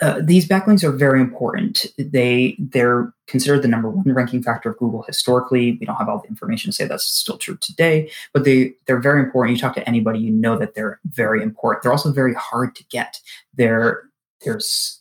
uh, 0.00 0.20
these 0.22 0.46
backlinks 0.46 0.84
are 0.84 0.92
very 0.92 1.20
important. 1.20 1.86
They 1.98 2.56
they're 2.58 3.12
considered 3.26 3.62
the 3.62 3.68
number 3.68 3.88
one 3.88 4.12
ranking 4.12 4.42
factor 4.42 4.70
of 4.70 4.78
Google 4.78 5.02
historically. 5.02 5.76
We 5.80 5.86
don't 5.86 5.96
have 5.96 6.08
all 6.08 6.20
the 6.20 6.28
information 6.28 6.70
to 6.70 6.74
say 6.74 6.86
that's 6.86 7.04
still 7.04 7.38
true 7.38 7.56
today, 7.60 8.10
but 8.32 8.44
they 8.44 8.74
they're 8.86 9.00
very 9.00 9.20
important. 9.20 9.56
You 9.56 9.60
talk 9.60 9.74
to 9.74 9.88
anybody, 9.88 10.20
you 10.20 10.30
know 10.30 10.56
that 10.58 10.74
they're 10.74 11.00
very 11.04 11.42
important. 11.42 11.82
They're 11.82 11.92
also 11.92 12.12
very 12.12 12.34
hard 12.34 12.74
to 12.76 12.84
get. 12.84 13.20
They're 13.54 14.04
there's 14.44 15.00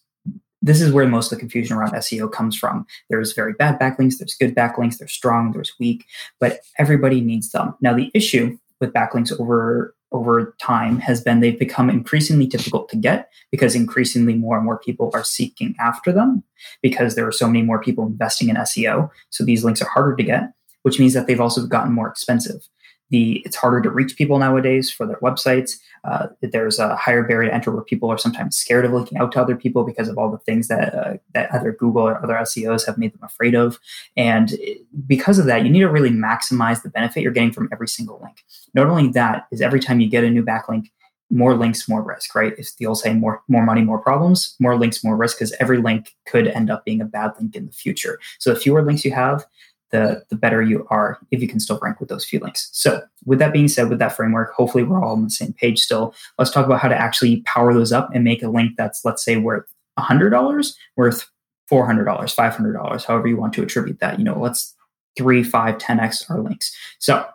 this 0.61 0.81
is 0.81 0.91
where 0.91 1.07
most 1.07 1.31
of 1.31 1.37
the 1.37 1.39
confusion 1.39 1.75
around 1.75 1.93
SEO 1.93 2.31
comes 2.31 2.55
from. 2.55 2.85
There's 3.09 3.33
very 3.33 3.53
bad 3.53 3.79
backlinks, 3.79 4.17
there's 4.19 4.35
good 4.35 4.55
backlinks, 4.55 4.97
there's 4.97 5.11
strong, 5.11 5.51
there's 5.51 5.73
weak, 5.79 6.05
but 6.39 6.59
everybody 6.77 7.21
needs 7.21 7.51
them. 7.51 7.73
Now 7.81 7.95
the 7.95 8.11
issue 8.13 8.57
with 8.79 8.93
backlinks 8.93 9.37
over 9.39 9.95
over 10.11 10.55
time 10.61 10.99
has 10.99 11.21
been 11.21 11.39
they've 11.39 11.59
become 11.59 11.89
increasingly 11.89 12.45
difficult 12.45 12.89
to 12.89 12.97
get 12.97 13.29
because 13.49 13.75
increasingly 13.75 14.33
more 14.33 14.57
and 14.57 14.65
more 14.65 14.79
people 14.79 15.09
are 15.13 15.23
seeking 15.23 15.75
after 15.79 16.11
them 16.11 16.43
because 16.81 17.15
there 17.15 17.27
are 17.27 17.31
so 17.31 17.47
many 17.47 17.61
more 17.61 17.81
people 17.81 18.05
investing 18.05 18.49
in 18.49 18.55
SEO. 18.57 19.09
So 19.29 19.43
these 19.43 19.63
links 19.63 19.81
are 19.81 19.89
harder 19.89 20.15
to 20.15 20.23
get, 20.23 20.51
which 20.83 20.99
means 20.99 21.13
that 21.13 21.27
they've 21.27 21.39
also 21.39 21.65
gotten 21.65 21.93
more 21.93 22.09
expensive 22.09 22.67
the 23.11 23.41
it's 23.45 23.55
harder 23.55 23.81
to 23.81 23.89
reach 23.89 24.17
people 24.17 24.39
nowadays 24.39 24.89
for 24.89 25.05
their 25.05 25.17
websites. 25.17 25.73
Uh, 26.03 26.27
there's 26.41 26.79
a 26.79 26.95
higher 26.95 27.23
barrier 27.23 27.49
to 27.49 27.53
enter 27.53 27.69
where 27.69 27.83
people 27.83 28.09
are 28.09 28.17
sometimes 28.17 28.57
scared 28.57 28.85
of 28.85 28.91
looking 28.91 29.19
out 29.19 29.31
to 29.33 29.39
other 29.39 29.55
people 29.55 29.83
because 29.83 30.07
of 30.07 30.17
all 30.17 30.31
the 30.31 30.39
things 30.39 30.67
that 30.67 30.95
uh, 30.95 31.17
that 31.33 31.53
either 31.53 31.73
Google 31.73 32.01
or 32.01 32.23
other 32.23 32.33
SEOs 32.35 32.85
have 32.87 32.97
made 32.97 33.13
them 33.13 33.23
afraid 33.23 33.53
of. 33.53 33.77
And 34.17 34.57
because 35.05 35.37
of 35.37 35.45
that, 35.45 35.63
you 35.63 35.69
need 35.69 35.81
to 35.81 35.89
really 35.89 36.09
maximize 36.09 36.81
the 36.81 36.89
benefit 36.89 37.21
you're 37.21 37.31
getting 37.31 37.51
from 37.51 37.69
every 37.71 37.87
single 37.87 38.19
link. 38.23 38.43
Not 38.73 38.87
only 38.87 39.09
that 39.09 39.47
is 39.51 39.61
every 39.61 39.79
time 39.79 39.99
you 39.99 40.09
get 40.09 40.23
a 40.23 40.29
new 40.29 40.43
backlink, 40.43 40.89
more 41.29 41.55
links, 41.55 41.87
more 41.87 42.01
risk, 42.01 42.35
right? 42.35 42.53
It's 42.57 42.75
the 42.75 42.85
old 42.85 42.99
saying, 42.99 43.19
more 43.19 43.41
more 43.47 43.65
money, 43.65 43.81
more 43.81 43.99
problems. 43.99 44.55
More 44.59 44.77
links, 44.77 45.03
more 45.03 45.15
risk, 45.15 45.37
because 45.37 45.53
every 45.59 45.77
link 45.77 46.15
could 46.25 46.47
end 46.47 46.69
up 46.69 46.85
being 46.85 47.01
a 47.01 47.05
bad 47.05 47.31
link 47.39 47.55
in 47.55 47.65
the 47.65 47.71
future. 47.71 48.19
So 48.39 48.53
the 48.53 48.59
fewer 48.59 48.81
links 48.83 49.05
you 49.05 49.11
have, 49.11 49.45
the, 49.91 50.23
the 50.29 50.35
better 50.35 50.61
you 50.61 50.87
are 50.89 51.19
if 51.31 51.41
you 51.41 51.47
can 51.47 51.59
still 51.59 51.79
rank 51.81 51.99
with 51.99 52.09
those 52.09 52.25
few 52.25 52.39
links. 52.39 52.69
So, 52.71 53.01
with 53.25 53.39
that 53.39 53.53
being 53.53 53.67
said, 53.67 53.89
with 53.89 53.99
that 53.99 54.15
framework, 54.15 54.53
hopefully 54.53 54.83
we're 54.83 55.03
all 55.03 55.13
on 55.13 55.23
the 55.23 55.29
same 55.29 55.53
page 55.53 55.79
still. 55.79 56.15
Let's 56.37 56.51
talk 56.51 56.65
about 56.65 56.79
how 56.79 56.87
to 56.87 56.95
actually 56.95 57.41
power 57.41 57.73
those 57.73 57.91
up 57.91 58.09
and 58.13 58.23
make 58.23 58.41
a 58.41 58.49
link 58.49 58.73
that's, 58.77 59.05
let's 59.05 59.23
say, 59.23 59.37
worth 59.37 59.65
$100, 59.99 60.73
worth 60.95 61.29
$400, 61.71 62.05
$500, 62.05 63.05
however 63.05 63.27
you 63.27 63.37
want 63.37 63.53
to 63.53 63.63
attribute 63.63 63.99
that. 63.99 64.17
You 64.17 64.25
know, 64.25 64.39
let's 64.39 64.75
three, 65.17 65.43
five, 65.43 65.77
10x 65.77 66.29
our 66.29 66.39
links. 66.39 66.75
So, 66.99 67.25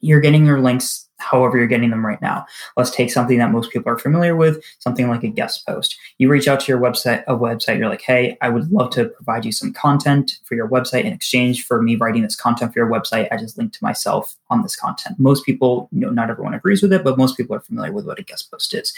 you're 0.00 0.20
getting 0.20 0.44
your 0.44 0.60
links 0.60 1.03
however 1.24 1.56
you're 1.56 1.66
getting 1.66 1.90
them 1.90 2.04
right 2.04 2.20
now. 2.20 2.46
Let's 2.76 2.90
take 2.90 3.10
something 3.10 3.38
that 3.38 3.50
most 3.50 3.70
people 3.70 3.90
are 3.90 3.98
familiar 3.98 4.36
with, 4.36 4.62
something 4.78 5.08
like 5.08 5.24
a 5.24 5.28
guest 5.28 5.66
post. 5.66 5.96
You 6.18 6.28
reach 6.28 6.48
out 6.48 6.60
to 6.60 6.72
your 6.72 6.80
website, 6.80 7.24
a 7.26 7.34
website, 7.34 7.78
you're 7.78 7.88
like, 7.88 8.02
hey, 8.02 8.36
I 8.40 8.48
would 8.48 8.70
love 8.70 8.90
to 8.90 9.06
provide 9.06 9.44
you 9.44 9.52
some 9.52 9.72
content 9.72 10.38
for 10.44 10.54
your 10.54 10.68
website 10.68 11.04
in 11.04 11.12
exchange 11.12 11.64
for 11.64 11.82
me 11.82 11.96
writing 11.96 12.22
this 12.22 12.36
content 12.36 12.72
for 12.72 12.78
your 12.78 12.90
website. 12.90 13.28
I 13.32 13.36
just 13.36 13.58
link 13.58 13.72
to 13.72 13.82
myself 13.82 14.36
on 14.50 14.62
this 14.62 14.76
content. 14.76 15.18
Most 15.18 15.44
people, 15.44 15.88
you 15.92 16.00
know, 16.00 16.10
not 16.10 16.30
everyone 16.30 16.54
agrees 16.54 16.82
with 16.82 16.92
it, 16.92 17.04
but 17.04 17.18
most 17.18 17.36
people 17.36 17.56
are 17.56 17.60
familiar 17.60 17.92
with 17.92 18.06
what 18.06 18.18
a 18.18 18.22
guest 18.22 18.50
post 18.50 18.74
is. 18.74 18.92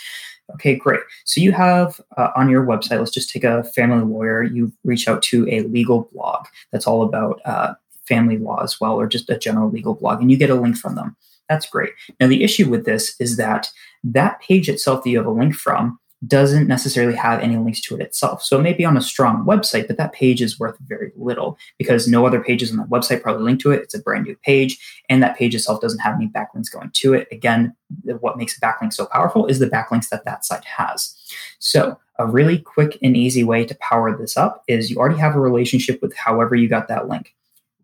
Okay, 0.54 0.76
great. 0.76 1.00
So 1.24 1.40
you 1.40 1.52
have 1.52 2.00
uh, 2.16 2.30
on 2.36 2.48
your 2.48 2.64
website, 2.64 2.98
let's 2.98 3.10
just 3.10 3.30
take 3.30 3.44
a 3.44 3.64
family 3.64 4.04
lawyer. 4.04 4.42
You 4.42 4.72
reach 4.84 5.08
out 5.08 5.22
to 5.24 5.48
a 5.50 5.62
legal 5.62 6.08
blog 6.12 6.46
that's 6.70 6.86
all 6.86 7.02
about 7.02 7.40
uh, 7.44 7.74
family 8.06 8.38
law 8.38 8.62
as 8.62 8.80
well, 8.80 8.94
or 8.94 9.06
just 9.06 9.28
a 9.28 9.38
general 9.38 9.70
legal 9.70 9.94
blog, 9.94 10.20
and 10.20 10.30
you 10.30 10.36
get 10.36 10.50
a 10.50 10.54
link 10.54 10.76
from 10.76 10.94
them. 10.94 11.16
That's 11.48 11.68
great. 11.68 11.92
Now, 12.20 12.26
the 12.26 12.42
issue 12.42 12.68
with 12.68 12.84
this 12.84 13.14
is 13.20 13.36
that 13.36 13.70
that 14.04 14.40
page 14.40 14.68
itself 14.68 15.04
that 15.04 15.10
you 15.10 15.18
have 15.18 15.26
a 15.26 15.30
link 15.30 15.54
from 15.54 15.98
doesn't 16.26 16.66
necessarily 16.66 17.14
have 17.14 17.40
any 17.40 17.56
links 17.56 17.80
to 17.82 17.94
it 17.94 18.00
itself. 18.00 18.42
So 18.42 18.58
it 18.58 18.62
may 18.62 18.72
be 18.72 18.86
on 18.86 18.96
a 18.96 19.02
strong 19.02 19.44
website, 19.44 19.86
but 19.86 19.98
that 19.98 20.14
page 20.14 20.40
is 20.40 20.58
worth 20.58 20.76
very 20.86 21.12
little 21.14 21.58
because 21.78 22.08
no 22.08 22.26
other 22.26 22.42
pages 22.42 22.70
on 22.70 22.78
that 22.78 22.88
website 22.88 23.22
probably 23.22 23.44
link 23.44 23.60
to 23.60 23.70
it. 23.70 23.82
It's 23.82 23.94
a 23.94 24.00
brand 24.00 24.24
new 24.24 24.34
page, 24.36 24.78
and 25.08 25.22
that 25.22 25.36
page 25.36 25.54
itself 25.54 25.80
doesn't 25.80 26.00
have 26.00 26.14
any 26.14 26.28
backlinks 26.28 26.72
going 26.72 26.90
to 26.94 27.14
it. 27.14 27.28
Again, 27.30 27.76
what 28.20 28.38
makes 28.38 28.58
backlinks 28.58 28.94
so 28.94 29.06
powerful 29.06 29.46
is 29.46 29.58
the 29.58 29.68
backlinks 29.68 30.08
that 30.08 30.24
that 30.24 30.44
site 30.44 30.64
has. 30.64 31.14
So 31.58 31.98
a 32.18 32.26
really 32.26 32.58
quick 32.58 32.98
and 33.02 33.16
easy 33.16 33.44
way 33.44 33.66
to 33.66 33.76
power 33.76 34.16
this 34.16 34.38
up 34.38 34.64
is 34.68 34.90
you 34.90 34.96
already 34.96 35.18
have 35.18 35.36
a 35.36 35.40
relationship 35.40 36.00
with 36.00 36.16
however 36.16 36.54
you 36.54 36.66
got 36.66 36.88
that 36.88 37.08
link 37.08 37.34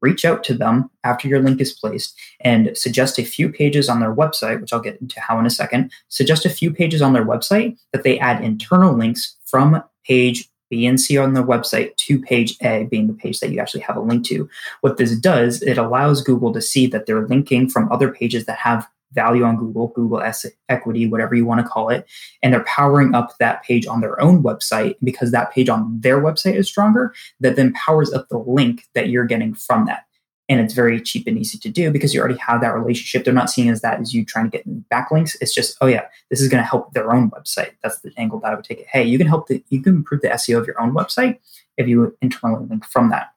reach 0.02 0.24
out 0.24 0.44
to 0.44 0.54
them 0.54 0.90
after 1.04 1.28
your 1.28 1.40
link 1.40 1.60
is 1.60 1.72
placed 1.72 2.18
and 2.40 2.76
suggest 2.76 3.18
a 3.18 3.24
few 3.24 3.48
pages 3.48 3.88
on 3.88 4.00
their 4.00 4.14
website, 4.14 4.60
which 4.60 4.72
I'll 4.72 4.80
get 4.80 5.00
into 5.00 5.20
how 5.20 5.38
in 5.38 5.46
a 5.46 5.50
second. 5.50 5.90
Suggest 6.08 6.44
a 6.44 6.50
few 6.50 6.72
pages 6.72 7.00
on 7.00 7.12
their 7.12 7.24
website 7.24 7.78
that 7.92 8.02
they 8.02 8.18
add 8.18 8.44
internal 8.44 8.94
links 8.94 9.36
from 9.46 9.82
page 10.04 10.48
B 10.72 10.86
and 10.86 10.98
C 10.98 11.18
on 11.18 11.34
their 11.34 11.44
website 11.44 11.94
to 11.96 12.18
page 12.18 12.56
A, 12.62 12.84
being 12.84 13.06
the 13.06 13.12
page 13.12 13.40
that 13.40 13.50
you 13.50 13.60
actually 13.60 13.82
have 13.82 13.96
a 13.96 14.00
link 14.00 14.24
to. 14.28 14.48
What 14.80 14.96
this 14.96 15.14
does, 15.14 15.60
it 15.60 15.76
allows 15.76 16.22
Google 16.22 16.50
to 16.54 16.62
see 16.62 16.86
that 16.86 17.04
they're 17.04 17.28
linking 17.28 17.68
from 17.68 17.92
other 17.92 18.10
pages 18.10 18.46
that 18.46 18.56
have 18.56 18.88
value 19.12 19.44
on 19.44 19.56
Google, 19.56 19.88
Google 19.88 20.22
equity, 20.68 21.06
whatever 21.06 21.34
you 21.34 21.44
want 21.44 21.60
to 21.60 21.66
call 21.66 21.88
it, 21.88 22.06
and 22.42 22.52
they're 22.52 22.64
powering 22.64 23.14
up 23.14 23.36
that 23.38 23.62
page 23.62 23.86
on 23.86 24.00
their 24.00 24.20
own 24.20 24.42
website 24.42 24.96
because 25.02 25.30
that 25.30 25.52
page 25.52 25.68
on 25.68 26.00
their 26.00 26.20
website 26.20 26.54
is 26.54 26.68
stronger, 26.68 27.14
that 27.40 27.56
then 27.56 27.72
powers 27.72 28.12
up 28.12 28.28
the 28.28 28.38
link 28.38 28.86
that 28.94 29.08
you're 29.08 29.26
getting 29.26 29.54
from 29.54 29.86
that. 29.86 30.04
And 30.48 30.60
it's 30.60 30.74
very 30.74 31.00
cheap 31.00 31.26
and 31.26 31.38
easy 31.38 31.56
to 31.58 31.70
do 31.70 31.90
because 31.90 32.12
you 32.12 32.20
already 32.20 32.38
have 32.38 32.60
that 32.60 32.74
relationship. 32.74 33.24
They're 33.24 33.32
not 33.32 33.48
seeing 33.48 33.70
as 33.70 33.80
that 33.80 34.00
as 34.00 34.12
you 34.12 34.24
trying 34.24 34.50
to 34.50 34.50
get 34.50 34.88
backlinks. 34.90 35.36
It's 35.40 35.54
just, 35.54 35.76
oh 35.80 35.86
yeah, 35.86 36.06
this 36.30 36.40
is 36.40 36.48
going 36.48 36.62
to 36.62 36.68
help 36.68 36.92
their 36.92 37.12
own 37.12 37.30
website. 37.30 37.70
That's 37.82 38.00
the 38.00 38.12
angle 38.18 38.40
that 38.40 38.52
I 38.52 38.54
would 38.56 38.64
take 38.64 38.80
it. 38.80 38.86
Hey, 38.90 39.04
you 39.04 39.18
can 39.18 39.28
help 39.28 39.46
the, 39.46 39.64
you 39.70 39.80
can 39.80 39.94
improve 39.94 40.20
the 40.20 40.28
SEO 40.28 40.58
of 40.58 40.66
your 40.66 40.80
own 40.80 40.92
website 40.92 41.38
if 41.78 41.88
you 41.88 42.16
internally 42.20 42.66
link 42.66 42.84
from 42.84 43.10
that. 43.10 43.32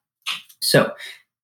So, 0.61 0.93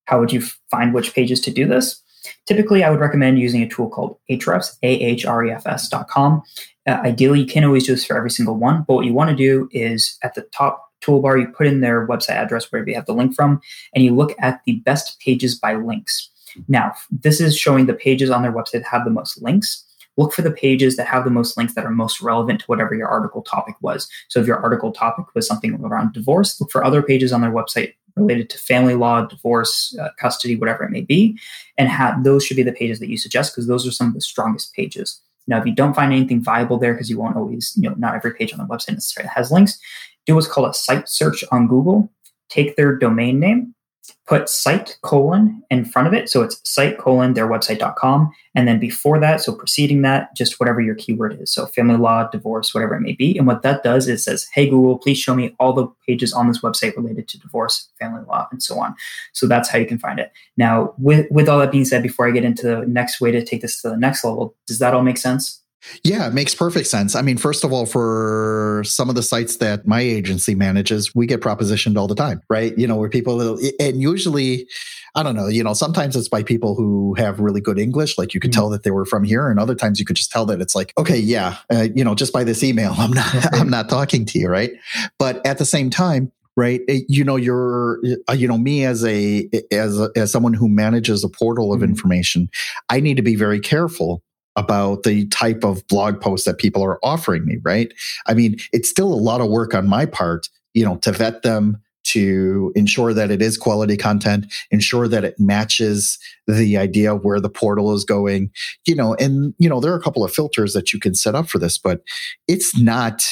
how 0.06 0.18
would 0.20 0.32
you 0.32 0.42
find 0.70 0.92
which 0.92 1.14
pages 1.14 1.40
to 1.40 1.50
do 1.50 1.66
this? 1.66 2.02
Typically, 2.46 2.84
I 2.84 2.90
would 2.90 3.00
recommend 3.00 3.38
using 3.38 3.62
a 3.62 3.68
tool 3.68 3.88
called 3.88 4.18
Ahrefs, 4.30 4.76
A-H-R-E-F-S.com. 4.82 6.42
Uh, 6.86 6.90
ideally, 6.90 7.40
you 7.40 7.46
can't 7.46 7.66
always 7.66 7.86
do 7.86 7.92
this 7.92 8.04
for 8.04 8.16
every 8.16 8.30
single 8.30 8.56
one, 8.56 8.84
but 8.86 8.94
what 8.94 9.06
you 9.06 9.12
want 9.12 9.30
to 9.30 9.36
do 9.36 9.68
is 9.72 10.18
at 10.22 10.34
the 10.34 10.42
top 10.52 10.92
toolbar, 11.02 11.40
you 11.40 11.48
put 11.48 11.66
in 11.66 11.80
their 11.80 12.06
website 12.06 12.36
address, 12.36 12.70
wherever 12.70 12.88
you 12.88 12.94
have 12.94 13.06
the 13.06 13.14
link 13.14 13.34
from, 13.34 13.60
and 13.94 14.04
you 14.04 14.14
look 14.14 14.34
at 14.38 14.60
the 14.64 14.76
best 14.80 15.18
pages 15.20 15.58
by 15.58 15.74
links. 15.74 16.30
Now, 16.68 16.92
this 17.10 17.40
is 17.40 17.56
showing 17.56 17.86
the 17.86 17.94
pages 17.94 18.30
on 18.30 18.42
their 18.42 18.52
website 18.52 18.72
that 18.72 18.84
have 18.84 19.04
the 19.04 19.10
most 19.10 19.40
links. 19.42 19.84
Look 20.18 20.34
for 20.34 20.42
the 20.42 20.50
pages 20.50 20.96
that 20.96 21.06
have 21.06 21.24
the 21.24 21.30
most 21.30 21.56
links 21.56 21.74
that 21.74 21.86
are 21.86 21.90
most 21.90 22.20
relevant 22.20 22.60
to 22.60 22.66
whatever 22.66 22.94
your 22.94 23.08
article 23.08 23.42
topic 23.42 23.76
was. 23.80 24.08
So, 24.28 24.40
if 24.40 24.46
your 24.46 24.58
article 24.58 24.92
topic 24.92 25.26
was 25.34 25.46
something 25.46 25.74
around 25.82 26.12
divorce, 26.12 26.60
look 26.60 26.70
for 26.70 26.84
other 26.84 27.02
pages 27.02 27.32
on 27.32 27.40
their 27.40 27.50
website 27.50 27.94
related 28.16 28.50
to 28.50 28.58
family 28.58 28.94
law, 28.94 29.26
divorce, 29.26 29.96
uh, 30.00 30.08
custody, 30.18 30.56
whatever 30.56 30.84
it 30.84 30.90
may 30.90 31.00
be. 31.00 31.38
And 31.78 31.88
have, 31.88 32.24
those 32.24 32.44
should 32.44 32.56
be 32.56 32.62
the 32.62 32.72
pages 32.72 32.98
that 33.00 33.08
you 33.08 33.16
suggest 33.16 33.52
because 33.52 33.66
those 33.66 33.86
are 33.86 33.92
some 33.92 34.08
of 34.08 34.14
the 34.14 34.20
strongest 34.20 34.74
pages. 34.74 35.20
Now, 35.46 35.58
if 35.58 35.66
you 35.66 35.74
don't 35.74 35.94
find 35.94 36.12
anything 36.12 36.42
viable 36.42 36.78
there, 36.78 36.94
because 36.94 37.10
you 37.10 37.18
won't 37.18 37.36
always, 37.36 37.72
you 37.76 37.88
know, 37.88 37.96
not 37.98 38.14
every 38.14 38.34
page 38.34 38.52
on 38.52 38.58
the 38.58 38.64
website 38.72 38.92
necessarily 38.92 39.30
has 39.34 39.50
links, 39.50 39.78
do 40.26 40.34
what's 40.34 40.46
called 40.46 40.70
a 40.70 40.74
site 40.74 41.08
search 41.08 41.44
on 41.50 41.66
Google. 41.66 42.10
Take 42.48 42.76
their 42.76 42.96
domain 42.96 43.40
name 43.40 43.71
put 44.26 44.48
site 44.48 44.98
colon 45.02 45.62
in 45.70 45.84
front 45.84 46.08
of 46.08 46.14
it. 46.14 46.28
So 46.28 46.42
it's 46.42 46.60
site 46.64 46.98
colon 46.98 47.34
their 47.34 47.46
website.com. 47.46 48.32
And 48.54 48.66
then 48.66 48.78
before 48.78 49.18
that, 49.20 49.40
so 49.40 49.54
preceding 49.54 50.02
that, 50.02 50.34
just 50.36 50.58
whatever 50.58 50.80
your 50.80 50.94
keyword 50.94 51.40
is. 51.40 51.52
So 51.52 51.66
family 51.66 51.96
law, 51.96 52.28
divorce, 52.28 52.74
whatever 52.74 52.94
it 52.94 53.00
may 53.00 53.12
be. 53.12 53.36
And 53.36 53.46
what 53.46 53.62
that 53.62 53.82
does 53.82 54.08
is 54.08 54.24
says, 54.24 54.48
hey, 54.52 54.68
Google, 54.68 54.98
please 54.98 55.18
show 55.18 55.34
me 55.34 55.54
all 55.58 55.72
the 55.72 55.86
pages 56.06 56.32
on 56.32 56.48
this 56.48 56.60
website 56.60 56.96
related 56.96 57.28
to 57.28 57.38
divorce, 57.38 57.88
family 57.98 58.22
law, 58.26 58.48
and 58.50 58.62
so 58.62 58.78
on. 58.80 58.94
So 59.32 59.46
that's 59.46 59.68
how 59.68 59.78
you 59.78 59.86
can 59.86 59.98
find 59.98 60.18
it. 60.18 60.32
Now, 60.56 60.94
with, 60.98 61.26
with 61.30 61.48
all 61.48 61.58
that 61.60 61.72
being 61.72 61.84
said, 61.84 62.02
before 62.02 62.26
I 62.26 62.32
get 62.32 62.44
into 62.44 62.66
the 62.66 62.86
next 62.86 63.20
way 63.20 63.30
to 63.30 63.44
take 63.44 63.62
this 63.62 63.80
to 63.82 63.90
the 63.90 63.96
next 63.96 64.24
level, 64.24 64.54
does 64.66 64.78
that 64.78 64.94
all 64.94 65.02
make 65.02 65.18
sense? 65.18 65.61
Yeah, 66.04 66.26
it 66.28 66.34
makes 66.34 66.54
perfect 66.54 66.86
sense. 66.86 67.14
I 67.14 67.22
mean, 67.22 67.36
first 67.36 67.64
of 67.64 67.72
all, 67.72 67.86
for 67.86 68.82
some 68.86 69.08
of 69.08 69.14
the 69.14 69.22
sites 69.22 69.56
that 69.56 69.86
my 69.86 70.00
agency 70.00 70.54
manages, 70.54 71.14
we 71.14 71.26
get 71.26 71.40
propositioned 71.40 71.96
all 71.96 72.06
the 72.06 72.14
time, 72.14 72.40
right? 72.48 72.76
You 72.78 72.86
know, 72.86 72.96
where 72.96 73.08
people, 73.08 73.58
and 73.80 74.00
usually, 74.00 74.68
I 75.14 75.22
don't 75.22 75.34
know, 75.34 75.48
you 75.48 75.64
know, 75.64 75.74
sometimes 75.74 76.16
it's 76.16 76.28
by 76.28 76.42
people 76.42 76.74
who 76.74 77.14
have 77.14 77.40
really 77.40 77.60
good 77.60 77.78
English, 77.78 78.16
like 78.16 78.32
you 78.32 78.40
could 78.40 78.52
mm-hmm. 78.52 78.60
tell 78.60 78.70
that 78.70 78.84
they 78.84 78.90
were 78.90 79.04
from 79.04 79.24
here, 79.24 79.50
and 79.50 79.58
other 79.58 79.74
times 79.74 79.98
you 79.98 80.06
could 80.06 80.16
just 80.16 80.30
tell 80.30 80.46
that 80.46 80.60
it's 80.60 80.74
like, 80.74 80.92
okay, 80.98 81.18
yeah, 81.18 81.56
uh, 81.72 81.88
you 81.94 82.04
know, 82.04 82.14
just 82.14 82.32
by 82.32 82.44
this 82.44 82.62
email, 82.62 82.94
I'm 82.98 83.12
not, 83.12 83.54
I'm 83.54 83.70
not 83.70 83.88
talking 83.88 84.24
to 84.26 84.38
you, 84.38 84.48
right? 84.48 84.72
But 85.18 85.44
at 85.46 85.58
the 85.58 85.66
same 85.66 85.90
time, 85.90 86.30
right 86.54 86.82
eh, 86.88 87.00
you 87.08 87.24
know 87.24 87.36
you're 87.36 87.98
uh, 88.28 88.34
you 88.34 88.46
know 88.46 88.58
me 88.58 88.84
as 88.84 89.02
a 89.06 89.48
as 89.70 89.98
a, 89.98 90.10
as 90.16 90.30
someone 90.30 90.52
who 90.52 90.68
manages 90.68 91.24
a 91.24 91.28
portal 91.28 91.72
of 91.72 91.80
mm-hmm. 91.80 91.88
information 91.88 92.50
i 92.90 93.00
need 93.00 93.16
to 93.16 93.22
be 93.22 93.34
very 93.34 93.58
careful 93.58 94.22
about 94.56 95.02
the 95.02 95.26
type 95.28 95.64
of 95.64 95.86
blog 95.88 96.20
post 96.20 96.44
that 96.44 96.58
people 96.58 96.84
are 96.84 96.98
offering 97.02 97.44
me, 97.44 97.58
right? 97.62 97.92
I 98.26 98.34
mean, 98.34 98.56
it's 98.72 98.88
still 98.88 99.12
a 99.12 99.14
lot 99.14 99.40
of 99.40 99.48
work 99.48 99.74
on 99.74 99.88
my 99.88 100.06
part, 100.06 100.48
you 100.74 100.84
know, 100.84 100.96
to 100.96 101.12
vet 101.12 101.42
them, 101.42 101.80
to 102.04 102.72
ensure 102.74 103.14
that 103.14 103.30
it 103.30 103.40
is 103.40 103.56
quality 103.56 103.96
content, 103.96 104.52
ensure 104.70 105.08
that 105.08 105.24
it 105.24 105.38
matches 105.38 106.18
the 106.46 106.76
idea 106.76 107.14
of 107.14 107.24
where 107.24 107.40
the 107.40 107.48
portal 107.48 107.94
is 107.94 108.04
going, 108.04 108.50
you 108.86 108.94
know, 108.94 109.14
and, 109.14 109.54
you 109.58 109.68
know, 109.68 109.80
there 109.80 109.92
are 109.92 109.98
a 109.98 110.02
couple 110.02 110.24
of 110.24 110.32
filters 110.32 110.72
that 110.72 110.92
you 110.92 110.98
can 110.98 111.14
set 111.14 111.34
up 111.34 111.48
for 111.48 111.58
this, 111.58 111.78
but 111.78 112.02
it's 112.48 112.76
not, 112.76 113.22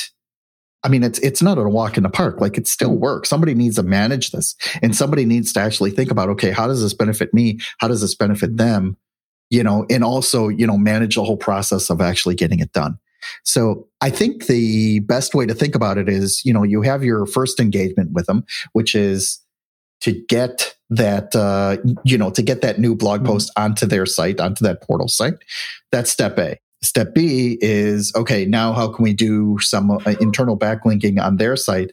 I 0.83 0.89
mean, 0.89 1.03
it's 1.03 1.19
it's 1.19 1.43
not 1.43 1.59
a 1.59 1.69
walk 1.69 1.97
in 1.99 2.05
the 2.05 2.09
park. 2.09 2.41
Like 2.41 2.57
it 2.57 2.67
still 2.67 2.97
works. 2.97 3.29
Somebody 3.29 3.55
needs 3.55 3.77
to 3.77 3.83
manage 3.83 4.31
this, 4.31 4.57
and 4.81 4.97
somebody 4.97 5.27
needs 5.27 5.53
to 5.53 5.61
actually 5.61 5.91
think 5.91 6.11
about, 6.11 6.31
okay, 6.31 6.53
how 6.53 6.67
does 6.67 6.81
this 6.81 6.95
benefit 6.95 7.35
me? 7.35 7.59
How 7.79 7.89
does 7.89 8.01
this 8.01 8.15
benefit 8.15 8.57
them? 8.57 8.97
You 9.51 9.63
know, 9.63 9.85
and 9.91 10.03
also, 10.05 10.49
you 10.49 10.67
know, 10.67 10.79
manage 10.79 11.17
the 11.17 11.25
whole 11.25 11.37
process 11.37 11.91
of 11.91 12.01
actually 12.01 12.37
getting 12.37 12.61
it 12.61 12.73
done. 12.73 12.99
So 13.45 13.87
I 14.01 14.11
think 14.11 14.47
the 14.47 15.01
best 15.01 15.35
way 15.35 15.45
to 15.47 15.55
think 15.55 15.75
about 15.75 15.99
it 15.99 16.09
is, 16.09 16.43
you 16.45 16.53
know, 16.53 16.63
you 16.63 16.83
have 16.83 17.05
your 17.05 17.27
first 17.27 17.61
engagement 17.61 18.13
with 18.13 18.27
them, 18.27 18.45
which 18.73 18.95
is 18.95 19.41
to 20.01 20.13
get 20.29 20.75
that, 20.89 21.37
uh, 21.37 21.77
you 22.05 22.17
know, 22.17 22.31
to 22.31 22.43
get 22.43 22.63
that 22.63 22.79
new 22.79 22.95
blog 22.95 23.21
mm-hmm. 23.21 23.33
post 23.33 23.53
onto 23.57 23.87
their 23.87 24.07
site, 24.07 24.41
onto 24.41 24.65
that 24.65 24.83
portal 24.83 25.09
site. 25.09 25.35
That's 25.93 26.11
step 26.11 26.39
A. 26.39 26.59
Step 26.83 27.15
B 27.15 27.59
is 27.61 28.11
okay. 28.17 28.47
Now, 28.47 28.73
how 28.73 28.89
can 28.89 29.03
we 29.03 29.13
do 29.13 29.59
some 29.61 29.91
uh, 29.91 30.15
internal 30.19 30.57
backlinking 30.57 31.23
on 31.23 31.37
their 31.37 31.55
site? 31.55 31.91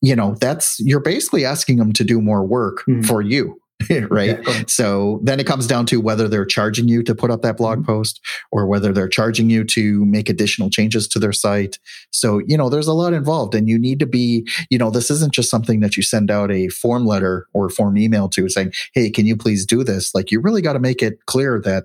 You 0.00 0.16
know, 0.16 0.34
that's 0.40 0.80
you're 0.80 1.00
basically 1.00 1.44
asking 1.44 1.76
them 1.76 1.92
to 1.92 2.04
do 2.04 2.22
more 2.22 2.46
work 2.46 2.84
mm-hmm. 2.88 3.02
for 3.02 3.20
you 3.20 3.60
right? 4.10 4.38
Yeah. 4.46 4.62
So 4.66 5.20
then 5.22 5.40
it 5.40 5.46
comes 5.46 5.66
down 5.66 5.86
to 5.86 6.00
whether 6.00 6.28
they're 6.28 6.44
charging 6.44 6.88
you 6.88 7.02
to 7.02 7.14
put 7.14 7.30
up 7.30 7.42
that 7.42 7.56
blog 7.56 7.78
mm-hmm. 7.78 7.86
post 7.86 8.20
or 8.52 8.66
whether 8.66 8.92
they're 8.92 9.08
charging 9.08 9.50
you 9.50 9.64
to 9.64 10.04
make 10.04 10.28
additional 10.28 10.70
changes 10.70 11.08
to 11.08 11.18
their 11.18 11.32
site. 11.32 11.78
So, 12.10 12.40
you 12.46 12.56
know, 12.56 12.68
there's 12.68 12.88
a 12.88 12.92
lot 12.92 13.12
involved 13.12 13.54
and 13.54 13.68
you 13.68 13.78
need 13.78 13.98
to 14.00 14.06
be, 14.06 14.46
you 14.70 14.78
know, 14.78 14.90
this 14.90 15.10
isn't 15.10 15.32
just 15.32 15.50
something 15.50 15.80
that 15.80 15.96
you 15.96 16.02
send 16.02 16.30
out 16.30 16.50
a 16.50 16.68
form 16.68 17.06
letter 17.06 17.46
or 17.52 17.68
form 17.70 17.96
email 17.96 18.28
to 18.30 18.48
saying, 18.48 18.72
Hey, 18.94 19.10
can 19.10 19.26
you 19.26 19.36
please 19.36 19.64
do 19.64 19.84
this? 19.84 20.14
Like 20.14 20.30
you 20.30 20.40
really 20.40 20.62
got 20.62 20.74
to 20.74 20.80
make 20.80 21.02
it 21.02 21.24
clear 21.26 21.60
that 21.64 21.84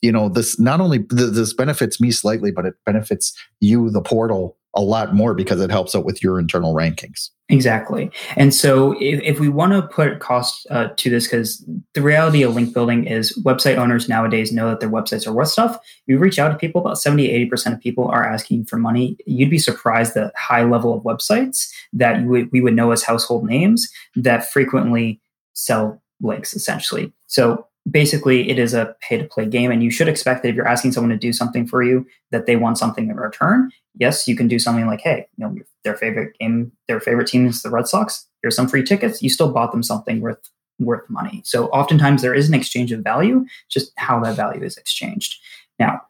you 0.00 0.10
know 0.10 0.28
this 0.28 0.58
not 0.58 0.80
only 0.80 1.06
this 1.10 1.54
benefits 1.54 2.00
me 2.00 2.10
slightly 2.10 2.50
but 2.50 2.66
it 2.66 2.74
benefits 2.84 3.32
you 3.60 3.88
the 3.88 4.02
portal 4.02 4.56
a 4.74 4.80
lot 4.80 5.14
more 5.14 5.34
because 5.34 5.60
it 5.60 5.70
helps 5.70 5.94
out 5.94 6.04
with 6.04 6.22
your 6.22 6.38
internal 6.38 6.74
rankings. 6.74 7.30
Exactly. 7.52 8.10
And 8.36 8.54
so 8.54 8.92
if, 8.92 9.20
if 9.22 9.38
we 9.38 9.48
want 9.48 9.72
to 9.72 9.82
put 9.82 10.20
cost 10.20 10.66
uh, 10.70 10.88
to 10.96 11.10
this, 11.10 11.26
because 11.26 11.64
the 11.92 12.00
reality 12.00 12.42
of 12.42 12.54
link 12.54 12.72
building 12.72 13.06
is 13.06 13.38
website 13.44 13.76
owners 13.76 14.08
nowadays 14.08 14.52
know 14.52 14.70
that 14.70 14.80
their 14.80 14.88
websites 14.88 15.26
are 15.26 15.32
worth 15.32 15.48
stuff. 15.48 15.78
You 16.06 16.18
reach 16.18 16.38
out 16.38 16.48
to 16.48 16.56
people, 16.56 16.80
about 16.80 16.98
70, 16.98 17.28
80% 17.50 17.74
of 17.74 17.80
people 17.80 18.08
are 18.08 18.24
asking 18.24 18.64
for 18.64 18.78
money. 18.78 19.18
You'd 19.26 19.50
be 19.50 19.58
surprised 19.58 20.14
the 20.14 20.32
high 20.36 20.64
level 20.64 20.94
of 20.94 21.02
websites 21.04 21.70
that 21.92 22.24
we 22.24 22.60
would 22.60 22.74
know 22.74 22.90
as 22.90 23.02
household 23.02 23.44
names 23.44 23.88
that 24.16 24.50
frequently 24.50 25.20
sell 25.52 26.02
links 26.22 26.54
essentially. 26.54 27.12
So 27.26 27.66
basically 27.90 28.48
it 28.48 28.58
is 28.58 28.74
a 28.74 28.94
pay 29.00 29.18
to 29.18 29.24
play 29.24 29.44
game 29.44 29.70
and 29.70 29.82
you 29.82 29.90
should 29.90 30.08
expect 30.08 30.42
that 30.42 30.50
if 30.50 30.54
you're 30.54 30.68
asking 30.68 30.92
someone 30.92 31.10
to 31.10 31.16
do 31.16 31.32
something 31.32 31.66
for 31.66 31.82
you 31.82 32.06
that 32.30 32.46
they 32.46 32.56
want 32.56 32.78
something 32.78 33.08
in 33.08 33.16
return 33.16 33.70
yes 33.94 34.26
you 34.26 34.36
can 34.36 34.48
do 34.48 34.58
something 34.58 34.86
like 34.86 35.00
hey 35.00 35.26
you 35.36 35.44
know 35.44 35.54
their 35.84 35.96
favorite 35.96 36.36
game 36.38 36.72
their 36.88 37.00
favorite 37.00 37.26
team 37.26 37.46
is 37.46 37.62
the 37.62 37.70
red 37.70 37.88
sox. 37.88 38.26
Here's 38.42 38.56
some 38.56 38.68
free 38.68 38.82
tickets. 38.82 39.22
You 39.22 39.30
still 39.30 39.52
bought 39.52 39.72
them 39.72 39.82
something 39.82 40.20
worth 40.20 40.50
worth 40.78 41.08
money. 41.08 41.42
So 41.44 41.66
oftentimes 41.68 42.22
there 42.22 42.34
is 42.34 42.48
an 42.48 42.54
exchange 42.54 42.92
of 42.92 43.00
value 43.00 43.44
just 43.68 43.92
how 43.96 44.20
that 44.20 44.36
value 44.36 44.62
is 44.62 44.76
exchanged. 44.76 45.36
Now 45.78 46.00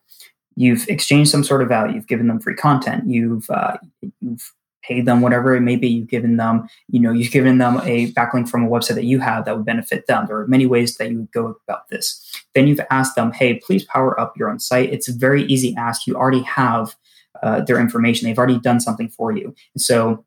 you've 0.57 0.89
exchanged 0.89 1.31
some 1.31 1.45
sort 1.45 1.63
of 1.63 1.69
value. 1.69 1.95
You've 1.95 2.07
given 2.07 2.29
them 2.29 2.41
free 2.41 2.55
content. 2.55 3.09
You've 3.09 3.49
uh, 3.51 3.77
you've 4.21 4.53
paid 4.83 5.07
them 5.07 5.21
whatever 5.21 5.55
it 5.55 5.61
may 5.61 5.77
be. 5.77 5.89
You've 5.89 6.09
given 6.09 6.37
them 6.37 6.69
you 6.89 7.01
know 7.01 7.13
you've 7.13 7.33
given 7.33 7.59
them 7.59 7.81
a 7.85 8.13
backlink 8.13 8.49
from 8.49 8.65
a 8.65 8.69
website 8.69 8.97
that 8.97 9.05
you 9.05 9.21
have 9.21 9.45
that 9.45 9.57
would 9.57 9.67
benefit 9.67 10.07
them. 10.07 10.27
There 10.27 10.39
are 10.39 10.47
many 10.47 10.67
ways 10.67 10.97
that 10.97 11.11
you 11.11 11.19
would 11.19 11.33
go 11.33 11.57
about 11.69 11.89
this. 11.89 12.21
Then 12.55 12.67
you've 12.67 12.81
asked 12.91 13.15
them 13.15 13.33
hey 13.33 13.55
please 13.55 13.85
power 13.85 14.19
up 14.19 14.37
your 14.37 14.51
own 14.51 14.59
site. 14.59 14.93
It's 14.93 15.09
a 15.09 15.13
very 15.13 15.45
easy 15.45 15.75
ask. 15.77 16.07
You 16.07 16.17
already 16.17 16.43
have 16.43 16.97
uh, 17.43 17.61
their 17.63 17.81
information 17.81 18.27
they've 18.27 18.39
already 18.39 18.59
done 18.59 18.81
something 18.81 19.09
for 19.09 19.33
you 19.33 19.55
so 19.77 20.25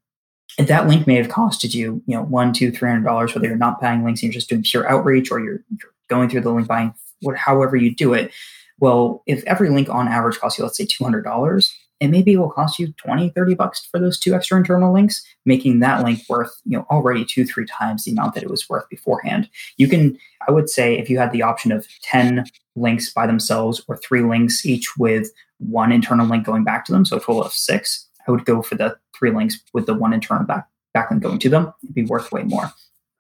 that 0.58 0.88
link 0.88 1.06
may 1.08 1.16
have 1.16 1.28
costed 1.28 1.74
you 1.74 2.02
you 2.06 2.16
know 2.16 2.24
one 2.24 2.54
two 2.54 2.72
three 2.72 2.90
hundred 2.90 3.06
dollars 3.06 3.34
whether 3.34 3.48
you're 3.48 3.58
not 3.58 3.80
buying 3.82 4.04
links 4.04 4.22
and 4.22 4.32
you're 4.32 4.40
just 4.40 4.50
doing 4.50 4.64
pure 4.64 4.90
outreach 4.90 5.32
or 5.32 5.40
you're, 5.40 5.64
you're 5.70 5.92
going 6.10 6.30
through 6.30 6.42
the 6.42 6.52
link 6.52 6.68
buying 6.68 6.94
what 7.22 7.38
however 7.38 7.76
you 7.76 7.94
do 7.94 8.14
it 8.14 8.32
well 8.80 9.24
if 9.26 9.44
every 9.46 9.70
link 9.70 9.90
on 9.90 10.08
average 10.08 10.40
costs 10.40 10.58
you 10.58 10.64
let's 10.64 10.78
say 10.78 10.86
$200 10.86 11.72
and 12.02 12.12
maybe 12.12 12.34
it 12.34 12.38
will 12.38 12.52
cost 12.52 12.78
you 12.78 12.92
20, 12.94 13.30
30 13.30 13.56
bucks 13.56 13.86
for 13.86 14.00
those 14.00 14.20
two 14.20 14.34
extra 14.34 14.58
internal 14.58 14.94
links, 14.94 15.24
making 15.46 15.80
that 15.80 16.04
link 16.04 16.22
worth, 16.28 16.54
you 16.66 16.78
know, 16.78 16.86
already 16.90 17.24
two, 17.24 17.46
three 17.46 17.66
times 17.66 18.04
the 18.04 18.12
amount 18.12 18.36
that 18.36 18.44
it 18.44 18.50
was 18.50 18.70
worth 18.70 18.88
beforehand. 18.90 19.50
You 19.78 19.88
can, 19.88 20.18
I 20.48 20.52
would 20.52 20.70
say, 20.70 20.98
if 20.98 21.10
you 21.10 21.18
had 21.18 21.32
the 21.32 21.42
option 21.42 21.72
of 21.72 21.88
10 22.04 22.46
links 22.76 23.14
by 23.14 23.26
themselves 23.26 23.82
or 23.88 23.98
three 23.98 24.22
links 24.22 24.66
each 24.66 24.98
with 24.98 25.32
one 25.60 25.92
internal 25.92 26.28
link 26.28 26.46
going 26.46 26.64
back 26.64 26.86
to 26.86 26.92
them, 26.92 27.06
so 27.06 27.18
a 27.18 27.20
total 27.20 27.44
of 27.44 27.54
six, 27.54 28.08
I 28.28 28.32
would 28.32 28.46
go 28.46 28.62
for 28.62 28.76
the 28.76 28.98
three 29.18 29.32
links 29.32 29.60
with 29.74 29.86
the 29.86 29.94
one 29.94 30.14
internal 30.14 30.46
back 30.46 30.68
backlink 30.96 31.22
going 31.22 31.40
to 31.40 31.50
them. 31.50 31.74
It'd 31.84 31.96
be 31.96 32.06
worth 32.06 32.32
way 32.32 32.44
more. 32.44 32.72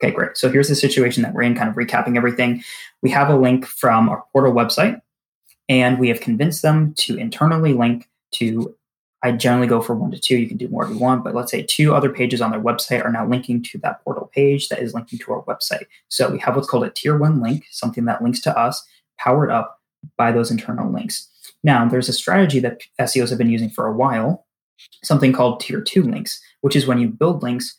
Okay, 0.01 0.13
great. 0.13 0.37
So 0.37 0.49
here's 0.49 0.69
the 0.69 0.75
situation 0.75 1.23
that 1.23 1.33
we're 1.33 1.43
in, 1.43 1.55
kind 1.55 1.69
of 1.69 1.75
recapping 1.75 2.17
everything. 2.17 2.63
We 3.01 3.09
have 3.11 3.29
a 3.29 3.35
link 3.35 3.65
from 3.65 4.09
our 4.09 4.23
portal 4.31 4.53
website, 4.53 5.01
and 5.69 5.99
we 5.99 6.09
have 6.09 6.21
convinced 6.21 6.61
them 6.61 6.93
to 6.95 7.17
internally 7.17 7.73
link 7.73 8.09
to 8.33 8.75
I 9.25 9.31
generally 9.31 9.65
go 9.65 9.81
for 9.81 9.95
one 9.95 10.11
to 10.11 10.19
two. 10.19 10.37
You 10.37 10.47
can 10.47 10.57
do 10.57 10.67
more 10.67 10.83
if 10.83 10.91
you 10.91 10.99
want, 10.99 11.23
but 11.23 11.33
let's 11.33 11.49
say 11.49 11.63
two 11.63 11.95
other 11.95 12.11
pages 12.11 12.41
on 12.41 12.51
their 12.51 12.61
website 12.61 13.03
are 13.03 13.11
now 13.11 13.27
linking 13.27 13.63
to 13.63 13.79
that 13.79 14.03
portal 14.03 14.29
page 14.31 14.69
that 14.69 14.77
is 14.77 14.93
linking 14.93 15.17
to 15.17 15.33
our 15.33 15.41
website. 15.45 15.85
So 16.09 16.29
we 16.29 16.37
have 16.39 16.55
what's 16.55 16.67
called 16.67 16.83
a 16.83 16.91
tier 16.91 17.17
one 17.17 17.41
link, 17.41 17.65
something 17.71 18.05
that 18.05 18.21
links 18.21 18.39
to 18.41 18.55
us, 18.55 18.85
powered 19.17 19.49
up 19.49 19.81
by 20.15 20.31
those 20.31 20.51
internal 20.51 20.91
links. 20.91 21.27
Now, 21.65 21.87
there's 21.89 22.07
a 22.07 22.13
strategy 22.13 22.59
that 22.59 22.81
SEOs 23.01 23.29
have 23.29 23.39
been 23.39 23.49
using 23.49 23.71
for 23.71 23.87
a 23.87 23.91
while, 23.91 24.45
something 25.03 25.33
called 25.33 25.59
tier 25.59 25.81
two 25.81 26.03
links, 26.03 26.39
which 26.61 26.75
is 26.75 26.85
when 26.85 26.99
you 26.99 27.07
build 27.09 27.41
links 27.41 27.75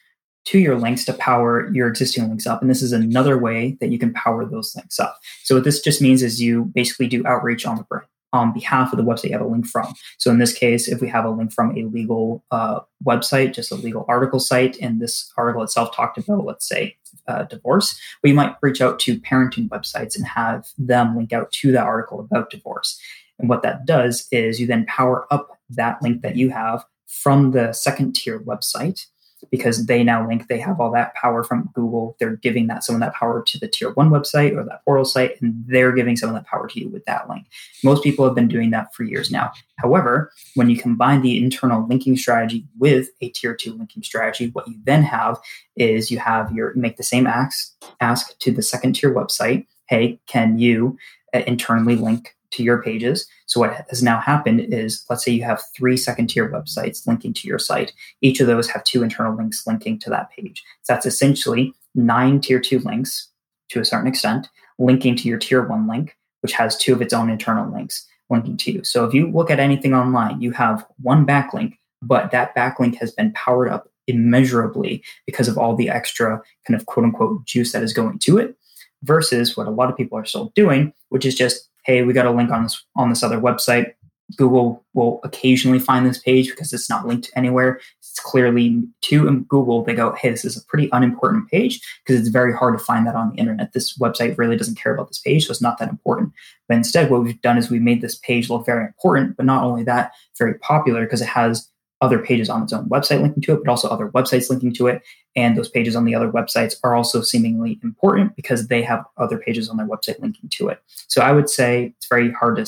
to 0.47 0.59
your 0.59 0.76
links 0.76 1.05
to 1.05 1.12
power 1.12 1.71
your 1.73 1.87
existing 1.87 2.28
links 2.28 2.49
up. 2.49 2.61
And 2.61 2.69
this 2.69 2.83
is 2.83 2.93
another 2.93 3.38
way 3.38 3.78
that 3.81 3.90
you 3.90 3.99
can 3.99 4.12
power 4.12 4.45
those 4.45 4.75
links 4.75 4.99
up. 4.99 5.19
So 5.45 5.55
what 5.55 5.62
this 5.62 5.81
just 5.81 6.02
means 6.02 6.25
is 6.25 6.43
you 6.43 6.64
basically 6.64 7.07
do 7.07 7.25
outreach 7.26 7.64
on 7.64 7.76
the 7.76 8.02
on 8.33 8.52
behalf 8.52 8.93
of 8.93 8.99
the 8.99 9.05
website 9.05 9.26
you 9.26 9.33
have 9.33 9.40
a 9.40 9.47
link 9.47 9.66
from. 9.66 9.95
So 10.19 10.33
in 10.33 10.38
this 10.38 10.52
case, 10.52 10.88
if 10.88 11.00
we 11.00 11.09
have 11.09 11.25
a 11.25 11.31
link 11.31 11.52
from 11.52 11.76
a 11.76 11.85
legal 11.85 12.45
uh, 12.50 12.81
website, 13.05 13.55
just 13.55 13.71
a 13.71 13.76
legal 13.76 14.05
article 14.09 14.40
site, 14.40 14.76
and 14.78 15.00
this 15.00 15.33
article 15.37 15.62
itself 15.62 15.95
talked 15.95 16.19
about, 16.19 16.45
let's 16.45 16.69
say, 16.69 16.97
uh, 17.28 17.45
divorce, 17.45 17.99
we 18.25 18.33
might 18.33 18.57
reach 18.62 18.81
out 18.81 18.99
to 19.00 19.21
parenting 19.21 19.69
websites 19.69 20.16
and 20.16 20.26
have 20.26 20.66
them 20.76 21.16
link 21.16 21.33
out 21.33 21.50
to 21.52 21.71
that 21.73 21.85
article 21.85 22.21
about 22.21 22.50
divorce. 22.50 23.00
And 23.38 23.49
what 23.49 23.62
that 23.62 23.87
does 23.87 24.26
is 24.33 24.61
you 24.61 24.66
then 24.66 24.87
power 24.87 25.26
up 25.33 25.59
that 25.71 26.02
link 26.02 26.23
that 26.23 26.37
you 26.37 26.50
have 26.50 26.85
from 27.07 27.52
the 27.52 27.73
second 27.73 28.14
tier 28.14 28.40
website 28.40 29.07
because 29.50 29.87
they 29.87 30.02
now 30.02 30.26
link, 30.26 30.49
they 30.49 30.59
have 30.59 30.81
all 30.81 30.90
that 30.93 31.14
power 31.14 31.45
from 31.45 31.71
Google. 31.75 32.16
They're 32.19 32.37
giving 32.37 32.66
that 32.69 32.85
some 32.85 32.95
of 32.97 33.00
that 33.00 33.14
power 33.14 33.43
to 33.47 33.59
the 33.59 33.69
tier 33.69 33.90
one 33.90 34.11
website 34.11 34.57
or 34.57 34.64
that 34.64 34.85
portal 34.85 35.05
site, 35.05 35.40
and 35.40 35.64
they're 35.66 35.93
giving 35.93 36.16
some 36.16 36.28
of 36.28 36.35
that 36.35 36.47
power 36.47 36.66
to 36.69 36.81
you 36.81 36.88
with 36.88 37.05
that 37.05 37.28
link. 37.28 37.47
Most 37.85 38.02
people 38.02 38.25
have 38.25 38.35
been 38.35 38.49
doing 38.49 38.71
that 38.71 38.95
for 38.95 39.05
years 39.05 39.31
now. 39.31 39.52
However, 39.78 40.33
when 40.55 40.71
you 40.71 40.78
combine 40.78 41.23
the 41.23 41.43
internal 41.43 41.87
linking 41.87 42.16
strategy 42.16 42.66
with 42.78 43.09
a 43.21 43.28
tier 43.31 43.55
two 43.55 43.75
linking 43.75 44.02
strategy, 44.02 44.50
what 44.52 44.66
you 44.69 44.75
then 44.85 45.02
have 45.02 45.38
is 45.76 46.11
you 46.11 46.19
have 46.19 46.50
your 46.52 46.75
make 46.75 46.97
the 46.97 47.02
same 47.02 47.26
ask 47.26 47.73
ask 48.00 48.38
to 48.38 48.50
the 48.50 48.62
second 48.62 48.95
tier 48.95 49.14
website. 49.14 49.66
Hey, 49.88 50.19
can 50.26 50.59
you 50.59 50.97
uh, 51.35 51.43
internally 51.47 51.97
link 51.97 52.36
to 52.52 52.62
your 52.62 52.82
pages. 52.82 53.26
So 53.46 53.60
what 53.60 53.86
has 53.88 54.02
now 54.02 54.20
happened 54.20 54.60
is 54.72 55.04
let's 55.08 55.24
say 55.24 55.32
you 55.32 55.44
have 55.44 55.62
three 55.76 55.96
second 55.96 56.28
tier 56.28 56.50
websites 56.50 57.06
linking 57.06 57.34
to 57.34 57.48
your 57.48 57.58
site. 57.58 57.92
Each 58.20 58.40
of 58.40 58.46
those 58.46 58.68
have 58.70 58.84
two 58.84 59.02
internal 59.02 59.36
links 59.36 59.66
linking 59.66 59.98
to 60.00 60.10
that 60.10 60.30
page. 60.30 60.62
So 60.82 60.92
that's 60.92 61.06
essentially 61.06 61.72
nine 61.94 62.40
tier 62.40 62.60
two 62.60 62.78
links 62.80 63.28
to 63.70 63.80
a 63.80 63.84
certain 63.84 64.08
extent, 64.08 64.48
linking 64.78 65.16
to 65.16 65.28
your 65.28 65.38
tier 65.38 65.66
one 65.66 65.88
link, 65.88 66.16
which 66.40 66.52
has 66.52 66.76
two 66.76 66.92
of 66.92 67.02
its 67.02 67.12
own 67.12 67.30
internal 67.30 67.72
links 67.72 68.06
linking 68.30 68.56
to 68.58 68.72
you. 68.72 68.84
So 68.84 69.04
if 69.04 69.14
you 69.14 69.30
look 69.30 69.50
at 69.50 69.60
anything 69.60 69.94
online, 69.94 70.40
you 70.40 70.52
have 70.52 70.86
one 71.00 71.26
backlink, 71.26 71.76
but 72.02 72.30
that 72.30 72.54
backlink 72.54 72.96
has 72.96 73.12
been 73.12 73.32
powered 73.32 73.68
up 73.68 73.88
immeasurably 74.06 75.02
because 75.26 75.48
of 75.48 75.58
all 75.58 75.74
the 75.74 75.88
extra 75.88 76.40
kind 76.66 76.78
of 76.78 76.86
quote 76.86 77.04
unquote 77.04 77.44
juice 77.44 77.72
that 77.72 77.82
is 77.82 77.92
going 77.92 78.18
to 78.20 78.38
it 78.38 78.56
versus 79.02 79.56
what 79.56 79.66
a 79.66 79.70
lot 79.70 79.90
of 79.90 79.96
people 79.96 80.18
are 80.18 80.24
still 80.24 80.52
doing, 80.54 80.92
which 81.08 81.24
is 81.24 81.34
just 81.34 81.68
hey, 81.87 82.02
we 82.02 82.12
got 82.12 82.26
a 82.26 82.31
link 82.31 82.50
on 82.50 82.64
this 82.64 82.85
on 82.97 83.09
this 83.09 83.23
other 83.23 83.40
website. 83.40 83.93
Google 84.37 84.85
will 84.93 85.21
occasionally 85.23 85.78
find 85.78 86.05
this 86.05 86.19
page 86.19 86.50
because 86.50 86.73
it's 86.73 86.90
not 86.90 87.07
linked 87.07 87.31
anywhere. 87.37 87.81
It's 88.00 88.19
clearly 88.19 88.83
to 89.02 89.40
Google, 89.43 89.85
they 89.85 89.95
go, 89.95 90.16
hey, 90.21 90.31
this 90.31 90.45
is 90.45 90.57
a 90.57 90.64
pretty 90.66 90.88
unimportant 90.93 91.49
page 91.49 91.81
because 92.05 92.20
it's 92.20 92.29
very 92.29 92.53
hard 92.53 92.77
to 92.77 92.85
find 92.85 93.07
that 93.07 93.14
on 93.14 93.31
the 93.31 93.37
internet. 93.37 93.72
This 93.72 93.96
website 93.99 94.37
really 94.37 94.57
doesn't 94.57 94.79
care 94.79 94.92
about 94.92 95.09
this 95.09 95.20
page, 95.20 95.46
so 95.46 95.53
it's 95.53 95.62
not 95.62 95.79
that 95.79 95.88
important. 95.88 96.33
But 96.68 96.79
instead, 96.79 97.09
what 97.09 97.22
we've 97.22 97.40
done 97.40 97.57
is 97.57 97.70
we 97.70 97.79
made 97.79 98.01
this 98.01 98.16
page 98.16 98.51
look 98.51 98.66
very 98.66 98.85
important, 98.85 99.37
but 99.37 99.46
not 99.46 99.62
only 99.62 99.85
that, 99.85 100.11
very 100.37 100.55
popular 100.55 101.05
because 101.05 101.22
it 101.22 101.29
has 101.29 101.68
other 102.00 102.18
pages 102.18 102.50
on 102.50 102.62
its 102.62 102.72
own 102.72 102.88
website 102.88 103.22
linking 103.22 103.42
to 103.42 103.54
it, 103.54 103.61
but 103.64 103.70
also 103.70 103.88
other 103.88 104.09
websites 104.09 104.50
linking 104.50 104.72
to 104.74 104.87
it. 104.87 105.02
And 105.35 105.56
those 105.56 105.68
pages 105.68 105.96
on 105.96 106.04
the 106.04 106.14
other 106.14 106.30
websites 106.30 106.76
are 106.85 106.94
also 106.94 107.22
seemingly 107.22 107.78
important 107.82 108.37
because 108.37 108.68
they 108.68 108.82
have 108.82 109.04
other 109.16 109.38
pages 109.38 109.68
on 109.68 109.76
their 109.76 109.87
website 109.87 110.20
linking 110.20 110.50
to 110.50 110.68
it. 110.68 110.82
So 111.09 111.22
I 111.22 111.32
would 111.32 111.48
say 111.48 111.94
it's 111.96 112.09
very 112.09 112.32
hard 112.32 112.56
to 112.56 112.66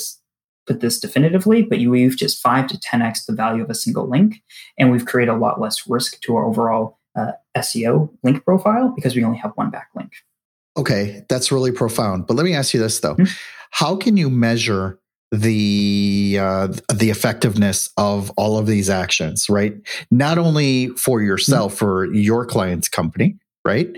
put 0.66 0.80
this 0.80 1.00
definitively, 1.00 1.62
but 1.62 1.78
you 1.78 1.90
we've 1.90 2.16
just 2.16 2.40
five 2.40 2.66
to 2.68 2.78
10x 2.78 3.26
the 3.26 3.34
value 3.34 3.62
of 3.62 3.70
a 3.70 3.74
single 3.74 4.08
link. 4.08 4.42
And 4.78 4.90
we've 4.90 5.06
created 5.06 5.32
a 5.32 5.36
lot 5.36 5.60
less 5.60 5.86
risk 5.86 6.20
to 6.20 6.36
our 6.36 6.44
overall 6.44 6.98
uh, 7.16 7.32
SEO 7.56 8.10
link 8.22 8.44
profile 8.44 8.92
because 8.94 9.16
we 9.16 9.24
only 9.24 9.38
have 9.38 9.52
one 9.56 9.70
backlink. 9.70 10.10
Okay, 10.76 11.24
that's 11.28 11.50
really 11.50 11.72
profound. 11.72 12.26
But 12.26 12.34
let 12.34 12.44
me 12.44 12.54
ask 12.54 12.72
you 12.72 12.80
this 12.80 13.00
though. 13.00 13.14
Mm-hmm. 13.14 13.32
How 13.72 13.96
can 13.96 14.16
you 14.16 14.30
measure 14.30 14.98
the 15.30 16.38
uh, 16.40 16.68
the 16.92 17.10
effectiveness 17.10 17.90
of 17.96 18.30
all 18.36 18.58
of 18.58 18.66
these 18.66 18.88
actions, 18.88 19.48
right? 19.48 19.74
Not 20.10 20.38
only 20.38 20.88
for 20.90 21.22
yourself, 21.22 21.72
mm-hmm. 21.72 21.78
for 21.78 22.14
your 22.14 22.46
client's 22.46 22.88
company, 22.88 23.36
right, 23.64 23.88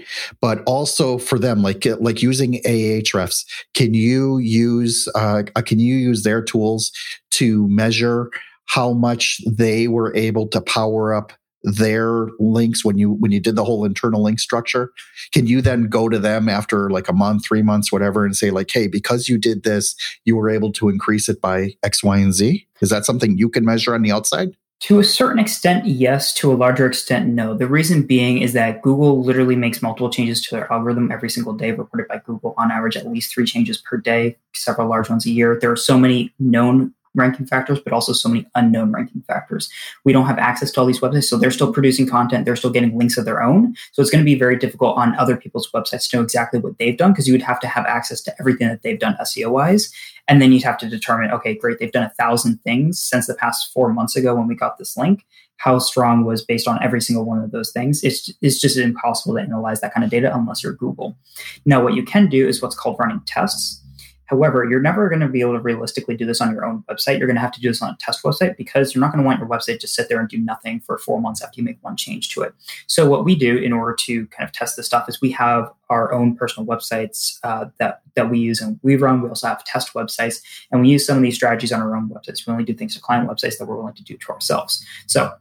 but 0.41 0.63
also 0.67 1.19
for 1.19 1.39
them, 1.39 1.63
like 1.63 1.87
like 2.01 2.23
using 2.23 2.61
Ahrefs. 2.67 3.45
Can 3.75 3.95
you 3.95 4.39
use 4.39 5.09
uh, 5.15 5.45
can 5.65 5.79
you 5.79 5.95
use 5.95 6.25
their 6.25 6.43
tools 6.43 6.93
to 7.33 7.69
measure 7.69 8.31
how 8.67 8.93
much 8.93 9.41
they 9.49 9.89
were 9.89 10.15
able 10.15 10.47
to 10.49 10.61
power 10.61 11.13
up 11.15 11.33
their 11.63 12.29
links 12.39 12.85
when 12.85 12.97
you 12.97 13.11
when 13.11 13.33
you 13.33 13.41
did 13.41 13.57
the 13.57 13.65
whole 13.65 13.85
internal 13.85 14.23
link 14.23 14.41
structure 14.41 14.93
can 15.33 15.47
you 15.47 15.61
then 15.61 15.89
go 15.89 16.09
to 16.09 16.19
them 16.19 16.49
after 16.49 16.89
like 16.91 17.09
a 17.09 17.13
month 17.13 17.45
three 17.45 17.63
months 17.63 17.93
whatever 17.93 18.25
and 18.25 18.37
say 18.37 18.51
like 18.51 18.71
hey 18.71 18.87
because 18.87 19.29
you 19.29 19.37
did 19.37 19.63
this 19.63 19.95
you 20.25 20.37
were 20.37 20.49
able 20.49 20.73
to 20.73 20.89
increase 20.89 21.29
it 21.29 21.41
by 21.41 21.71
x 21.83 22.03
y 22.03 22.19
and 22.19 22.35
z 22.35 22.67
is 22.81 22.89
that 22.89 23.05
something 23.05 23.37
you 23.37 23.49
can 23.49 23.65
measure 23.65 23.95
on 23.95 24.03
the 24.03 24.11
outside 24.11 24.57
to 24.81 24.99
a 24.99 25.05
certain 25.05 25.39
extent, 25.39 25.85
yes. 25.85 26.33
To 26.37 26.51
a 26.51 26.57
larger 26.57 26.87
extent, 26.87 27.29
no. 27.29 27.55
The 27.55 27.67
reason 27.67 28.03
being 28.03 28.39
is 28.39 28.55
that 28.55 28.81
Google 28.81 29.23
literally 29.23 29.55
makes 29.55 29.83
multiple 29.83 30.09
changes 30.09 30.41
to 30.47 30.55
their 30.55 30.73
algorithm 30.73 31.13
every 31.13 31.29
single 31.29 31.53
day, 31.53 31.73
reported 31.73 32.09
by 32.09 32.23
Google 32.25 32.55
on 32.57 32.71
average 32.71 32.97
at 32.97 33.07
least 33.07 33.35
three 33.35 33.45
changes 33.45 33.77
per 33.77 33.99
day, 33.99 34.39
several 34.55 34.89
large 34.89 35.11
ones 35.11 35.27
a 35.27 35.31
year. 35.31 35.59
There 35.61 35.71
are 35.71 35.77
so 35.77 35.99
many 35.99 36.33
known 36.39 36.95
ranking 37.15 37.47
factors, 37.47 37.81
but 37.81 37.93
also 37.93 38.13
so 38.13 38.29
many 38.29 38.47
unknown 38.55 38.93
ranking 38.93 39.23
factors. 39.23 39.69
We 40.05 40.13
don't 40.13 40.27
have 40.27 40.39
access 40.39 40.71
to 40.73 40.81
all 40.81 40.87
these 40.87 41.01
websites, 41.01 41.25
so 41.25 41.37
they're 41.37 41.51
still 41.51 41.73
producing 41.73 42.07
content. 42.07 42.45
They're 42.45 42.57
still 42.57 42.71
getting 42.71 42.97
links 42.97 43.17
of 43.19 43.25
their 43.25 43.43
own. 43.43 43.75
So 43.93 44.03
it's 44.03 44.11
going 44.11 44.23
to 44.23 44.31
be 44.31 44.39
very 44.39 44.57
difficult 44.57 44.97
on 44.97 45.17
other 45.17 45.37
people's 45.37 45.71
websites 45.73 46.09
to 46.11 46.17
know 46.17 46.23
exactly 46.23 46.61
what 46.61 46.79
they've 46.79 46.97
done 46.97 47.13
because 47.13 47.27
you 47.27 47.35
would 47.35 47.43
have 47.43 47.61
to 47.61 47.69
have 47.69 47.87
access 47.87 48.21
to 48.23 48.35
everything 48.39 48.69
that 48.69 48.83
they've 48.83 48.99
done 48.99 49.17
SEO 49.21 49.51
wise. 49.51 49.93
And 50.29 50.41
then 50.41 50.53
you'd 50.53 50.63
have 50.63 50.79
to 50.79 50.89
determine, 50.89 51.33
okay, 51.33 51.55
great, 51.55 51.79
they've 51.79 51.91
done 51.91 52.05
a 52.05 52.15
thousand 52.19 52.59
things 52.63 53.01
since 53.01 53.27
the 53.27 53.35
past 53.35 53.73
four 53.73 53.93
months 53.93 54.15
ago 54.17 54.35
when 54.35 54.47
we 54.47 54.55
got 54.55 54.79
this 54.79 54.97
link. 54.97 55.27
How 55.57 55.79
strong 55.79 56.25
was 56.25 56.43
based 56.43 56.69
on 56.69 56.83
every 56.83 57.03
single 57.03 57.25
one 57.25 57.43
of 57.43 57.51
those 57.51 57.73
things? 57.73 58.03
It's, 58.03 58.33
it's 58.41 58.61
just 58.61 58.79
impossible 58.79 59.35
to 59.35 59.43
analyze 59.43 59.81
that 59.81 59.93
kind 59.93 60.05
of 60.05 60.11
data 60.11 60.35
unless 60.35 60.63
you're 60.63 60.73
Google. 60.73 61.19
Now, 61.67 61.83
what 61.83 61.95
you 61.95 62.03
can 62.03 62.29
do 62.29 62.49
is 62.49 62.63
what's 62.63 62.77
called 62.77 62.97
running 62.99 63.21
tests. 63.27 63.83
However, 64.31 64.65
you're 64.65 64.81
never 64.81 65.09
going 65.09 65.21
to 65.21 65.29
be 65.29 65.41
able 65.41 65.55
to 65.55 65.61
realistically 65.61 66.17
do 66.17 66.25
this 66.25 66.41
on 66.41 66.53
your 66.53 66.65
own 66.65 66.85
website. 66.89 67.19
You're 67.19 67.27
going 67.27 67.35
to 67.35 67.41
have 67.41 67.51
to 67.51 67.61
do 67.61 67.67
this 67.67 67.83
on 67.83 67.91
a 67.91 67.97
test 67.99 68.23
website 68.23 68.57
because 68.57 68.95
you're 68.95 69.01
not 69.01 69.11
going 69.11 69.23
to 69.23 69.27
want 69.27 69.41
your 69.41 69.49
website 69.49 69.81
to 69.81 69.89
sit 69.89 70.09
there 70.09 70.21
and 70.21 70.29
do 70.29 70.39
nothing 70.39 70.79
for 70.79 70.99
four 70.99 71.21
months 71.21 71.43
after 71.43 71.61
you 71.61 71.65
make 71.65 71.83
one 71.83 71.97
change 71.97 72.29
to 72.35 72.43
it. 72.43 72.55
So, 72.87 73.11
what 73.11 73.25
we 73.25 73.35
do 73.35 73.57
in 73.57 73.73
order 73.73 73.93
to 74.03 74.27
kind 74.29 74.49
of 74.49 74.53
test 74.53 74.77
this 74.77 74.87
stuff 74.87 75.09
is 75.09 75.21
we 75.21 75.33
have 75.33 75.73
our 75.89 76.13
own 76.13 76.37
personal 76.37 76.65
websites 76.65 77.41
uh, 77.43 77.67
that 77.79 78.03
that 78.15 78.31
we 78.31 78.39
use 78.39 78.61
and 78.61 78.79
we 78.85 78.95
run. 78.95 79.21
We 79.21 79.29
also 79.29 79.49
have 79.49 79.65
test 79.65 79.95
websites, 79.95 80.41
and 80.71 80.81
we 80.81 80.91
use 80.91 81.05
some 81.05 81.17
of 81.17 81.25
these 81.25 81.35
strategies 81.35 81.73
on 81.73 81.81
our 81.81 81.97
own 81.97 82.09
websites. 82.09 82.47
We 82.47 82.53
only 82.53 82.65
do 82.65 82.75
things 82.75 82.95
to 82.95 83.01
client 83.01 83.29
websites 83.29 83.59
that 83.59 83.67
we're 83.67 83.77
willing 83.77 83.95
to 83.95 84.05
do 84.05 84.17
to 84.17 84.29
ourselves. 84.29 84.85
So, 85.09 85.33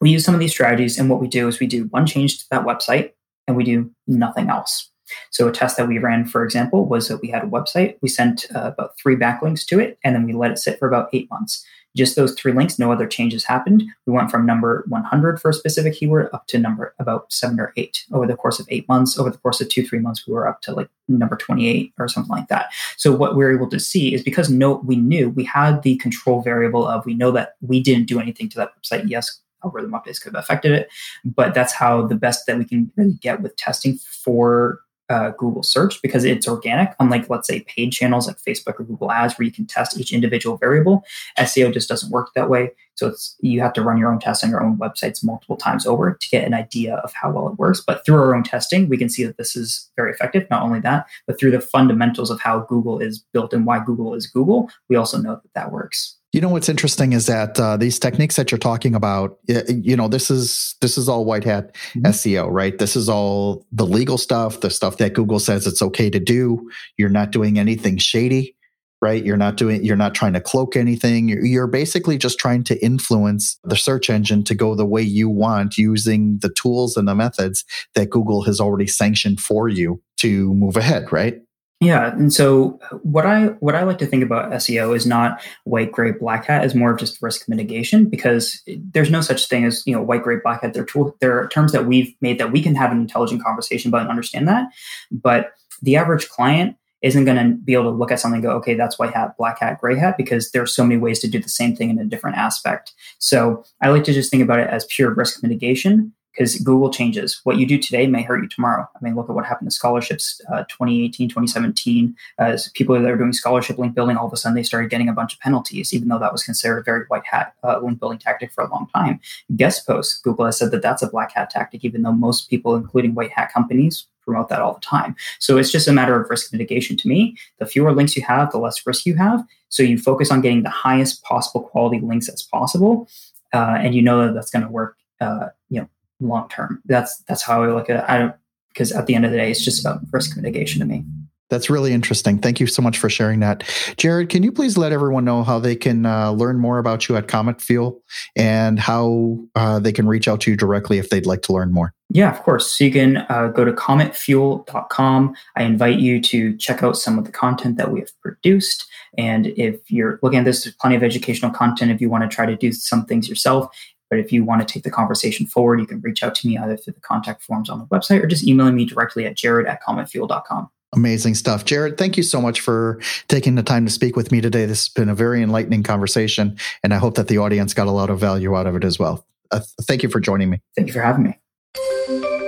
we 0.00 0.08
use 0.08 0.24
some 0.24 0.34
of 0.34 0.40
these 0.40 0.52
strategies, 0.52 0.98
and 0.98 1.10
what 1.10 1.20
we 1.20 1.28
do 1.28 1.48
is 1.48 1.60
we 1.60 1.66
do 1.66 1.84
one 1.90 2.06
change 2.06 2.38
to 2.38 2.44
that 2.50 2.64
website, 2.64 3.12
and 3.46 3.58
we 3.58 3.64
do 3.64 3.90
nothing 4.06 4.48
else. 4.48 4.91
So 5.30 5.48
a 5.48 5.52
test 5.52 5.76
that 5.76 5.88
we 5.88 5.98
ran, 5.98 6.24
for 6.24 6.44
example, 6.44 6.86
was 6.86 7.08
that 7.08 7.20
we 7.20 7.28
had 7.28 7.44
a 7.44 7.48
website. 7.48 7.96
We 8.00 8.08
sent 8.08 8.46
uh, 8.54 8.70
about 8.72 8.98
three 8.98 9.16
backlinks 9.16 9.66
to 9.66 9.80
it, 9.80 9.98
and 10.04 10.14
then 10.14 10.24
we 10.24 10.32
let 10.32 10.50
it 10.50 10.58
sit 10.58 10.78
for 10.78 10.88
about 10.88 11.08
eight 11.12 11.30
months. 11.30 11.64
just 11.94 12.16
those 12.16 12.34
three 12.34 12.52
links, 12.52 12.78
no 12.78 12.90
other 12.90 13.06
changes 13.06 13.44
happened. 13.44 13.82
We 14.06 14.12
went 14.12 14.30
from 14.30 14.46
number 14.46 14.84
100 14.88 15.40
for 15.40 15.50
a 15.50 15.54
specific 15.54 15.94
keyword 15.94 16.30
up 16.32 16.46
to 16.48 16.58
number 16.58 16.94
about 16.98 17.30
seven 17.32 17.60
or 17.60 17.72
eight 17.76 18.04
over 18.12 18.26
the 18.26 18.36
course 18.36 18.58
of 18.58 18.66
eight 18.70 18.88
months. 18.88 19.18
Over 19.18 19.30
the 19.30 19.38
course 19.38 19.60
of 19.60 19.68
two, 19.68 19.86
three 19.86 19.98
months, 19.98 20.26
we 20.26 20.32
were 20.32 20.48
up 20.48 20.62
to 20.62 20.72
like 20.72 20.88
number 21.08 21.36
28 21.36 21.92
or 21.98 22.08
something 22.08 22.30
like 22.30 22.48
that. 22.48 22.72
So 22.96 23.12
what 23.12 23.36
we're 23.36 23.54
able 23.54 23.68
to 23.70 23.80
see 23.80 24.14
is 24.14 24.22
because 24.22 24.48
no, 24.48 24.76
we 24.84 24.96
knew 24.96 25.30
we 25.30 25.44
had 25.44 25.82
the 25.82 25.96
control 25.98 26.40
variable 26.40 26.86
of 26.86 27.04
we 27.04 27.14
know 27.14 27.30
that 27.32 27.56
we 27.60 27.82
didn't 27.82 28.06
do 28.06 28.20
anything 28.20 28.48
to 28.50 28.56
that 28.58 28.72
website. 28.80 29.08
Yes, 29.08 29.40
algorithm 29.62 29.92
updates 29.92 30.20
could 30.20 30.34
have 30.34 30.42
affected 30.42 30.72
it, 30.72 30.88
but 31.24 31.54
that's 31.54 31.72
how 31.72 32.06
the 32.06 32.16
best 32.16 32.46
that 32.46 32.58
we 32.58 32.64
can 32.64 32.90
really 32.96 33.12
get 33.20 33.42
with 33.42 33.54
testing 33.56 33.98
for 33.98 34.80
uh, 35.12 35.30
Google 35.30 35.62
search 35.62 36.00
because 36.02 36.24
it's 36.24 36.48
organic, 36.48 36.94
unlike, 36.98 37.28
let's 37.30 37.46
say, 37.46 37.60
paid 37.60 37.92
channels 37.92 38.26
like 38.26 38.38
Facebook 38.38 38.80
or 38.80 38.84
Google 38.84 39.12
Ads, 39.12 39.38
where 39.38 39.46
you 39.46 39.52
can 39.52 39.66
test 39.66 39.98
each 39.98 40.12
individual 40.12 40.56
variable. 40.56 41.04
SEO 41.38 41.72
just 41.72 41.88
doesn't 41.88 42.10
work 42.10 42.30
that 42.34 42.48
way. 42.48 42.72
So 42.94 43.08
it's 43.08 43.36
you 43.40 43.60
have 43.60 43.72
to 43.74 43.82
run 43.82 43.98
your 43.98 44.12
own 44.12 44.18
tests 44.18 44.44
on 44.44 44.50
your 44.50 44.62
own 44.62 44.76
websites 44.76 45.24
multiple 45.24 45.56
times 45.56 45.86
over 45.86 46.14
to 46.20 46.28
get 46.28 46.44
an 46.44 46.54
idea 46.54 46.96
of 46.96 47.12
how 47.12 47.30
well 47.30 47.48
it 47.48 47.58
works. 47.58 47.82
But 47.86 48.04
through 48.04 48.16
our 48.16 48.34
own 48.34 48.42
testing, 48.42 48.88
we 48.88 48.98
can 48.98 49.08
see 49.08 49.24
that 49.24 49.36
this 49.36 49.56
is 49.56 49.90
very 49.96 50.12
effective. 50.12 50.48
Not 50.50 50.62
only 50.62 50.80
that, 50.80 51.06
but 51.26 51.38
through 51.38 51.52
the 51.52 51.60
fundamentals 51.60 52.30
of 52.30 52.40
how 52.40 52.60
Google 52.60 52.98
is 52.98 53.24
built 53.32 53.52
and 53.52 53.66
why 53.66 53.82
Google 53.84 54.14
is 54.14 54.26
Google, 54.26 54.70
we 54.88 54.96
also 54.96 55.18
know 55.18 55.40
that 55.42 55.54
that 55.54 55.72
works. 55.72 56.16
You 56.32 56.40
know 56.40 56.48
what's 56.48 56.70
interesting 56.70 57.12
is 57.12 57.26
that 57.26 57.60
uh, 57.60 57.76
these 57.76 57.98
techniques 57.98 58.36
that 58.36 58.50
you're 58.50 58.58
talking 58.58 58.94
about, 58.94 59.38
you 59.46 59.94
know, 59.94 60.08
this 60.08 60.30
is 60.30 60.76
this 60.80 60.96
is 60.96 61.06
all 61.06 61.26
white 61.26 61.44
hat 61.44 61.74
mm-hmm. 61.74 62.06
SEO, 62.06 62.48
right? 62.50 62.78
This 62.78 62.96
is 62.96 63.06
all 63.06 63.66
the 63.70 63.84
legal 63.84 64.16
stuff, 64.16 64.60
the 64.60 64.70
stuff 64.70 64.96
that 64.96 65.12
Google 65.12 65.38
says 65.38 65.66
it's 65.66 65.82
okay 65.82 66.08
to 66.08 66.18
do. 66.18 66.70
You're 66.96 67.10
not 67.10 67.32
doing 67.32 67.58
anything 67.58 67.98
shady, 67.98 68.56
right? 69.02 69.22
You're 69.22 69.36
not 69.36 69.58
doing, 69.58 69.84
you're 69.84 69.94
not 69.94 70.14
trying 70.14 70.32
to 70.32 70.40
cloak 70.40 70.74
anything. 70.74 71.28
You're, 71.28 71.44
you're 71.44 71.66
basically 71.66 72.16
just 72.16 72.38
trying 72.38 72.64
to 72.64 72.82
influence 72.82 73.58
the 73.64 73.76
search 73.76 74.08
engine 74.08 74.42
to 74.44 74.54
go 74.54 74.74
the 74.74 74.86
way 74.86 75.02
you 75.02 75.28
want 75.28 75.76
using 75.76 76.38
the 76.40 76.48
tools 76.50 76.96
and 76.96 77.06
the 77.06 77.14
methods 77.14 77.62
that 77.94 78.08
Google 78.08 78.42
has 78.44 78.58
already 78.58 78.86
sanctioned 78.86 79.38
for 79.38 79.68
you 79.68 80.00
to 80.18 80.54
move 80.54 80.76
ahead, 80.76 81.12
right? 81.12 81.40
Yeah, 81.82 82.12
and 82.12 82.32
so 82.32 82.78
uh, 82.92 82.98
what 82.98 83.26
I 83.26 83.46
what 83.58 83.74
I 83.74 83.82
like 83.82 83.98
to 83.98 84.06
think 84.06 84.22
about 84.22 84.52
SEO 84.52 84.94
is 84.94 85.04
not 85.04 85.42
white, 85.64 85.90
gray, 85.90 86.12
black 86.12 86.44
hat, 86.44 86.64
is 86.64 86.76
more 86.76 86.92
of 86.92 86.98
just 87.00 87.20
risk 87.20 87.48
mitigation 87.48 88.08
because 88.08 88.62
eh, 88.68 88.76
there's 88.78 89.10
no 89.10 89.20
such 89.20 89.48
thing 89.48 89.64
as 89.64 89.82
you 89.84 89.92
know 89.92 90.00
white, 90.00 90.22
gray, 90.22 90.36
black 90.40 90.62
hat. 90.62 90.74
There 90.74 90.84
tool, 90.84 91.16
there 91.20 91.36
are 91.36 91.48
terms 91.48 91.72
that 91.72 91.86
we've 91.86 92.14
made 92.20 92.38
that 92.38 92.52
we 92.52 92.62
can 92.62 92.76
have 92.76 92.92
an 92.92 93.00
intelligent 93.00 93.42
conversation 93.42 93.88
about 93.88 94.02
and 94.02 94.10
understand 94.10 94.46
that, 94.46 94.68
but 95.10 95.54
the 95.82 95.96
average 95.96 96.28
client 96.28 96.76
isn't 97.02 97.24
going 97.24 97.36
to 97.36 97.56
be 97.56 97.72
able 97.72 97.90
to 97.90 97.90
look 97.90 98.12
at 98.12 98.20
something 98.20 98.36
and 98.36 98.44
go, 98.44 98.52
okay, 98.52 98.74
that's 98.74 98.96
white 98.96 99.12
hat, 99.12 99.36
black 99.36 99.58
hat, 99.58 99.80
gray 99.80 99.98
hat, 99.98 100.16
because 100.16 100.52
there's 100.52 100.72
so 100.72 100.84
many 100.84 101.00
ways 101.00 101.18
to 101.18 101.26
do 101.26 101.40
the 101.40 101.48
same 101.48 101.74
thing 101.74 101.90
in 101.90 101.98
a 101.98 102.04
different 102.04 102.36
aspect. 102.36 102.92
So 103.18 103.64
I 103.80 103.88
like 103.88 104.04
to 104.04 104.12
just 104.12 104.30
think 104.30 104.44
about 104.44 104.60
it 104.60 104.70
as 104.70 104.84
pure 104.84 105.12
risk 105.12 105.42
mitigation 105.42 106.12
because 106.32 106.56
Google 106.58 106.90
changes. 106.90 107.40
What 107.44 107.58
you 107.58 107.66
do 107.66 107.78
today 107.78 108.06
may 108.06 108.22
hurt 108.22 108.42
you 108.42 108.48
tomorrow. 108.48 108.88
I 108.94 109.04
mean, 109.04 109.14
look 109.14 109.28
at 109.28 109.34
what 109.34 109.44
happened 109.44 109.70
to 109.70 109.74
scholarships 109.74 110.40
uh, 110.52 110.64
2018, 110.64 111.28
2017. 111.28 112.16
As 112.38 112.68
people 112.70 112.98
that 112.98 113.10
are 113.10 113.16
doing 113.16 113.32
scholarship 113.32 113.78
link 113.78 113.94
building, 113.94 114.16
all 114.16 114.26
of 114.26 114.32
a 114.32 114.36
sudden 114.36 114.56
they 114.56 114.62
started 114.62 114.90
getting 114.90 115.08
a 115.08 115.12
bunch 115.12 115.34
of 115.34 115.40
penalties, 115.40 115.92
even 115.92 116.08
though 116.08 116.18
that 116.18 116.32
was 116.32 116.42
considered 116.42 116.78
a 116.78 116.82
very 116.82 117.04
white 117.06 117.26
hat 117.26 117.54
uh, 117.62 117.78
link 117.80 118.00
building 118.00 118.18
tactic 118.18 118.52
for 118.52 118.64
a 118.64 118.70
long 118.70 118.88
time. 118.94 119.20
Guest 119.56 119.86
posts, 119.86 120.20
Google 120.20 120.46
has 120.46 120.58
said 120.58 120.70
that 120.70 120.82
that's 120.82 121.02
a 121.02 121.08
black 121.08 121.32
hat 121.32 121.50
tactic, 121.50 121.84
even 121.84 122.02
though 122.02 122.12
most 122.12 122.48
people, 122.48 122.74
including 122.74 123.14
white 123.14 123.32
hat 123.32 123.52
companies, 123.52 124.06
promote 124.24 124.48
that 124.48 124.60
all 124.60 124.74
the 124.74 124.80
time. 124.80 125.16
So 125.38 125.58
it's 125.58 125.70
just 125.70 125.88
a 125.88 125.92
matter 125.92 126.20
of 126.20 126.30
risk 126.30 126.52
mitigation 126.52 126.96
to 126.98 127.08
me. 127.08 127.36
The 127.58 127.66
fewer 127.66 127.92
links 127.92 128.16
you 128.16 128.22
have, 128.22 128.52
the 128.52 128.58
less 128.58 128.86
risk 128.86 129.04
you 129.04 129.16
have. 129.16 129.44
So 129.68 129.82
you 129.82 129.98
focus 129.98 130.30
on 130.30 130.40
getting 130.40 130.62
the 130.62 130.70
highest 130.70 131.22
possible 131.24 131.62
quality 131.62 132.00
links 132.00 132.28
as 132.28 132.42
possible. 132.42 133.08
Uh, 133.52 133.76
and 133.78 133.94
you 133.94 134.02
know 134.02 134.26
that 134.26 134.34
that's 134.34 134.50
going 134.50 134.64
to 134.64 134.70
work, 134.70 134.96
uh, 135.20 135.48
you 135.68 135.80
know, 135.80 135.88
long 136.28 136.48
term. 136.48 136.82
That's 136.84 137.22
that's 137.28 137.42
how 137.42 137.62
I 137.62 137.68
look 137.68 137.90
at 137.90 138.04
it. 138.04 138.04
I 138.08 138.18
don't 138.18 138.34
because 138.68 138.92
at 138.92 139.06
the 139.06 139.14
end 139.14 139.24
of 139.24 139.30
the 139.30 139.36
day, 139.36 139.50
it's 139.50 139.64
just 139.64 139.80
about 139.80 140.00
risk 140.12 140.36
mitigation 140.36 140.80
to 140.80 140.86
me. 140.86 141.04
That's 141.52 141.68
really 141.68 141.92
interesting. 141.92 142.38
Thank 142.38 142.60
you 142.60 142.66
so 142.66 142.80
much 142.80 142.96
for 142.96 143.10
sharing 143.10 143.40
that. 143.40 143.60
Jarod, 143.98 144.30
can 144.30 144.42
you 144.42 144.50
please 144.50 144.78
let 144.78 144.90
everyone 144.90 145.26
know 145.26 145.42
how 145.42 145.58
they 145.58 145.76
can 145.76 146.06
uh, 146.06 146.30
learn 146.30 146.58
more 146.58 146.78
about 146.78 147.10
you 147.10 147.16
at 147.18 147.28
Comet 147.28 147.60
Fuel 147.60 148.00
and 148.34 148.80
how 148.80 149.38
uh, 149.54 149.78
they 149.78 149.92
can 149.92 150.06
reach 150.06 150.26
out 150.26 150.40
to 150.40 150.50
you 150.50 150.56
directly 150.56 150.96
if 150.96 151.10
they'd 151.10 151.26
like 151.26 151.42
to 151.42 151.52
learn 151.52 151.70
more? 151.70 151.92
Yeah, 152.08 152.30
of 152.30 152.42
course. 152.42 152.72
So 152.72 152.84
you 152.84 152.90
can 152.90 153.18
uh, 153.28 153.48
go 153.48 153.66
to 153.66 153.72
cometfuel.com. 153.72 155.36
I 155.54 155.62
invite 155.64 155.98
you 155.98 156.22
to 156.22 156.56
check 156.56 156.82
out 156.82 156.96
some 156.96 157.18
of 157.18 157.26
the 157.26 157.32
content 157.32 157.76
that 157.76 157.92
we 157.92 158.00
have 158.00 158.18
produced. 158.22 158.86
And 159.18 159.48
if 159.48 159.90
you're 159.90 160.18
looking 160.22 160.38
at 160.38 160.46
this, 160.46 160.64
there's 160.64 160.76
plenty 160.76 160.96
of 160.96 161.02
educational 161.02 161.50
content 161.50 161.90
if 161.90 162.00
you 162.00 162.08
want 162.08 162.28
to 162.28 162.34
try 162.34 162.46
to 162.46 162.56
do 162.56 162.72
some 162.72 163.04
things 163.04 163.28
yourself. 163.28 163.76
But 164.12 164.18
if 164.18 164.30
you 164.30 164.44
want 164.44 164.60
to 164.60 164.70
take 164.70 164.82
the 164.82 164.90
conversation 164.90 165.46
forward, 165.46 165.80
you 165.80 165.86
can 165.86 165.98
reach 166.02 166.22
out 166.22 166.34
to 166.34 166.46
me 166.46 166.58
either 166.58 166.76
through 166.76 166.92
the 166.92 167.00
contact 167.00 167.42
forms 167.42 167.70
on 167.70 167.78
the 167.78 167.86
website 167.86 168.22
or 168.22 168.26
just 168.26 168.46
emailing 168.46 168.74
me 168.74 168.84
directly 168.84 169.24
at 169.24 169.38
jared 169.38 169.66
at 169.66 169.82
cometfuel.com. 169.82 170.68
Amazing 170.92 171.34
stuff. 171.34 171.64
Jarod, 171.64 171.96
thank 171.96 172.18
you 172.18 172.22
so 172.22 172.38
much 172.38 172.60
for 172.60 173.00
taking 173.28 173.54
the 173.54 173.62
time 173.62 173.86
to 173.86 173.90
speak 173.90 174.14
with 174.14 174.30
me 174.30 174.42
today. 174.42 174.66
This 174.66 174.84
has 174.84 174.88
been 174.90 175.08
a 175.08 175.14
very 175.14 175.42
enlightening 175.42 175.82
conversation, 175.82 176.58
and 176.84 176.92
I 176.92 176.98
hope 176.98 177.14
that 177.14 177.28
the 177.28 177.38
audience 177.38 177.72
got 177.72 177.86
a 177.86 177.90
lot 177.90 178.10
of 178.10 178.20
value 178.20 178.54
out 178.54 178.66
of 178.66 178.76
it 178.76 178.84
as 178.84 178.98
well. 178.98 179.24
Uh, 179.50 179.60
thank 179.80 180.02
you 180.02 180.10
for 180.10 180.20
joining 180.20 180.50
me. 180.50 180.60
Thank 180.76 180.88
you 180.88 180.92
for 180.92 181.00
having 181.00 181.22
me. 181.24 182.41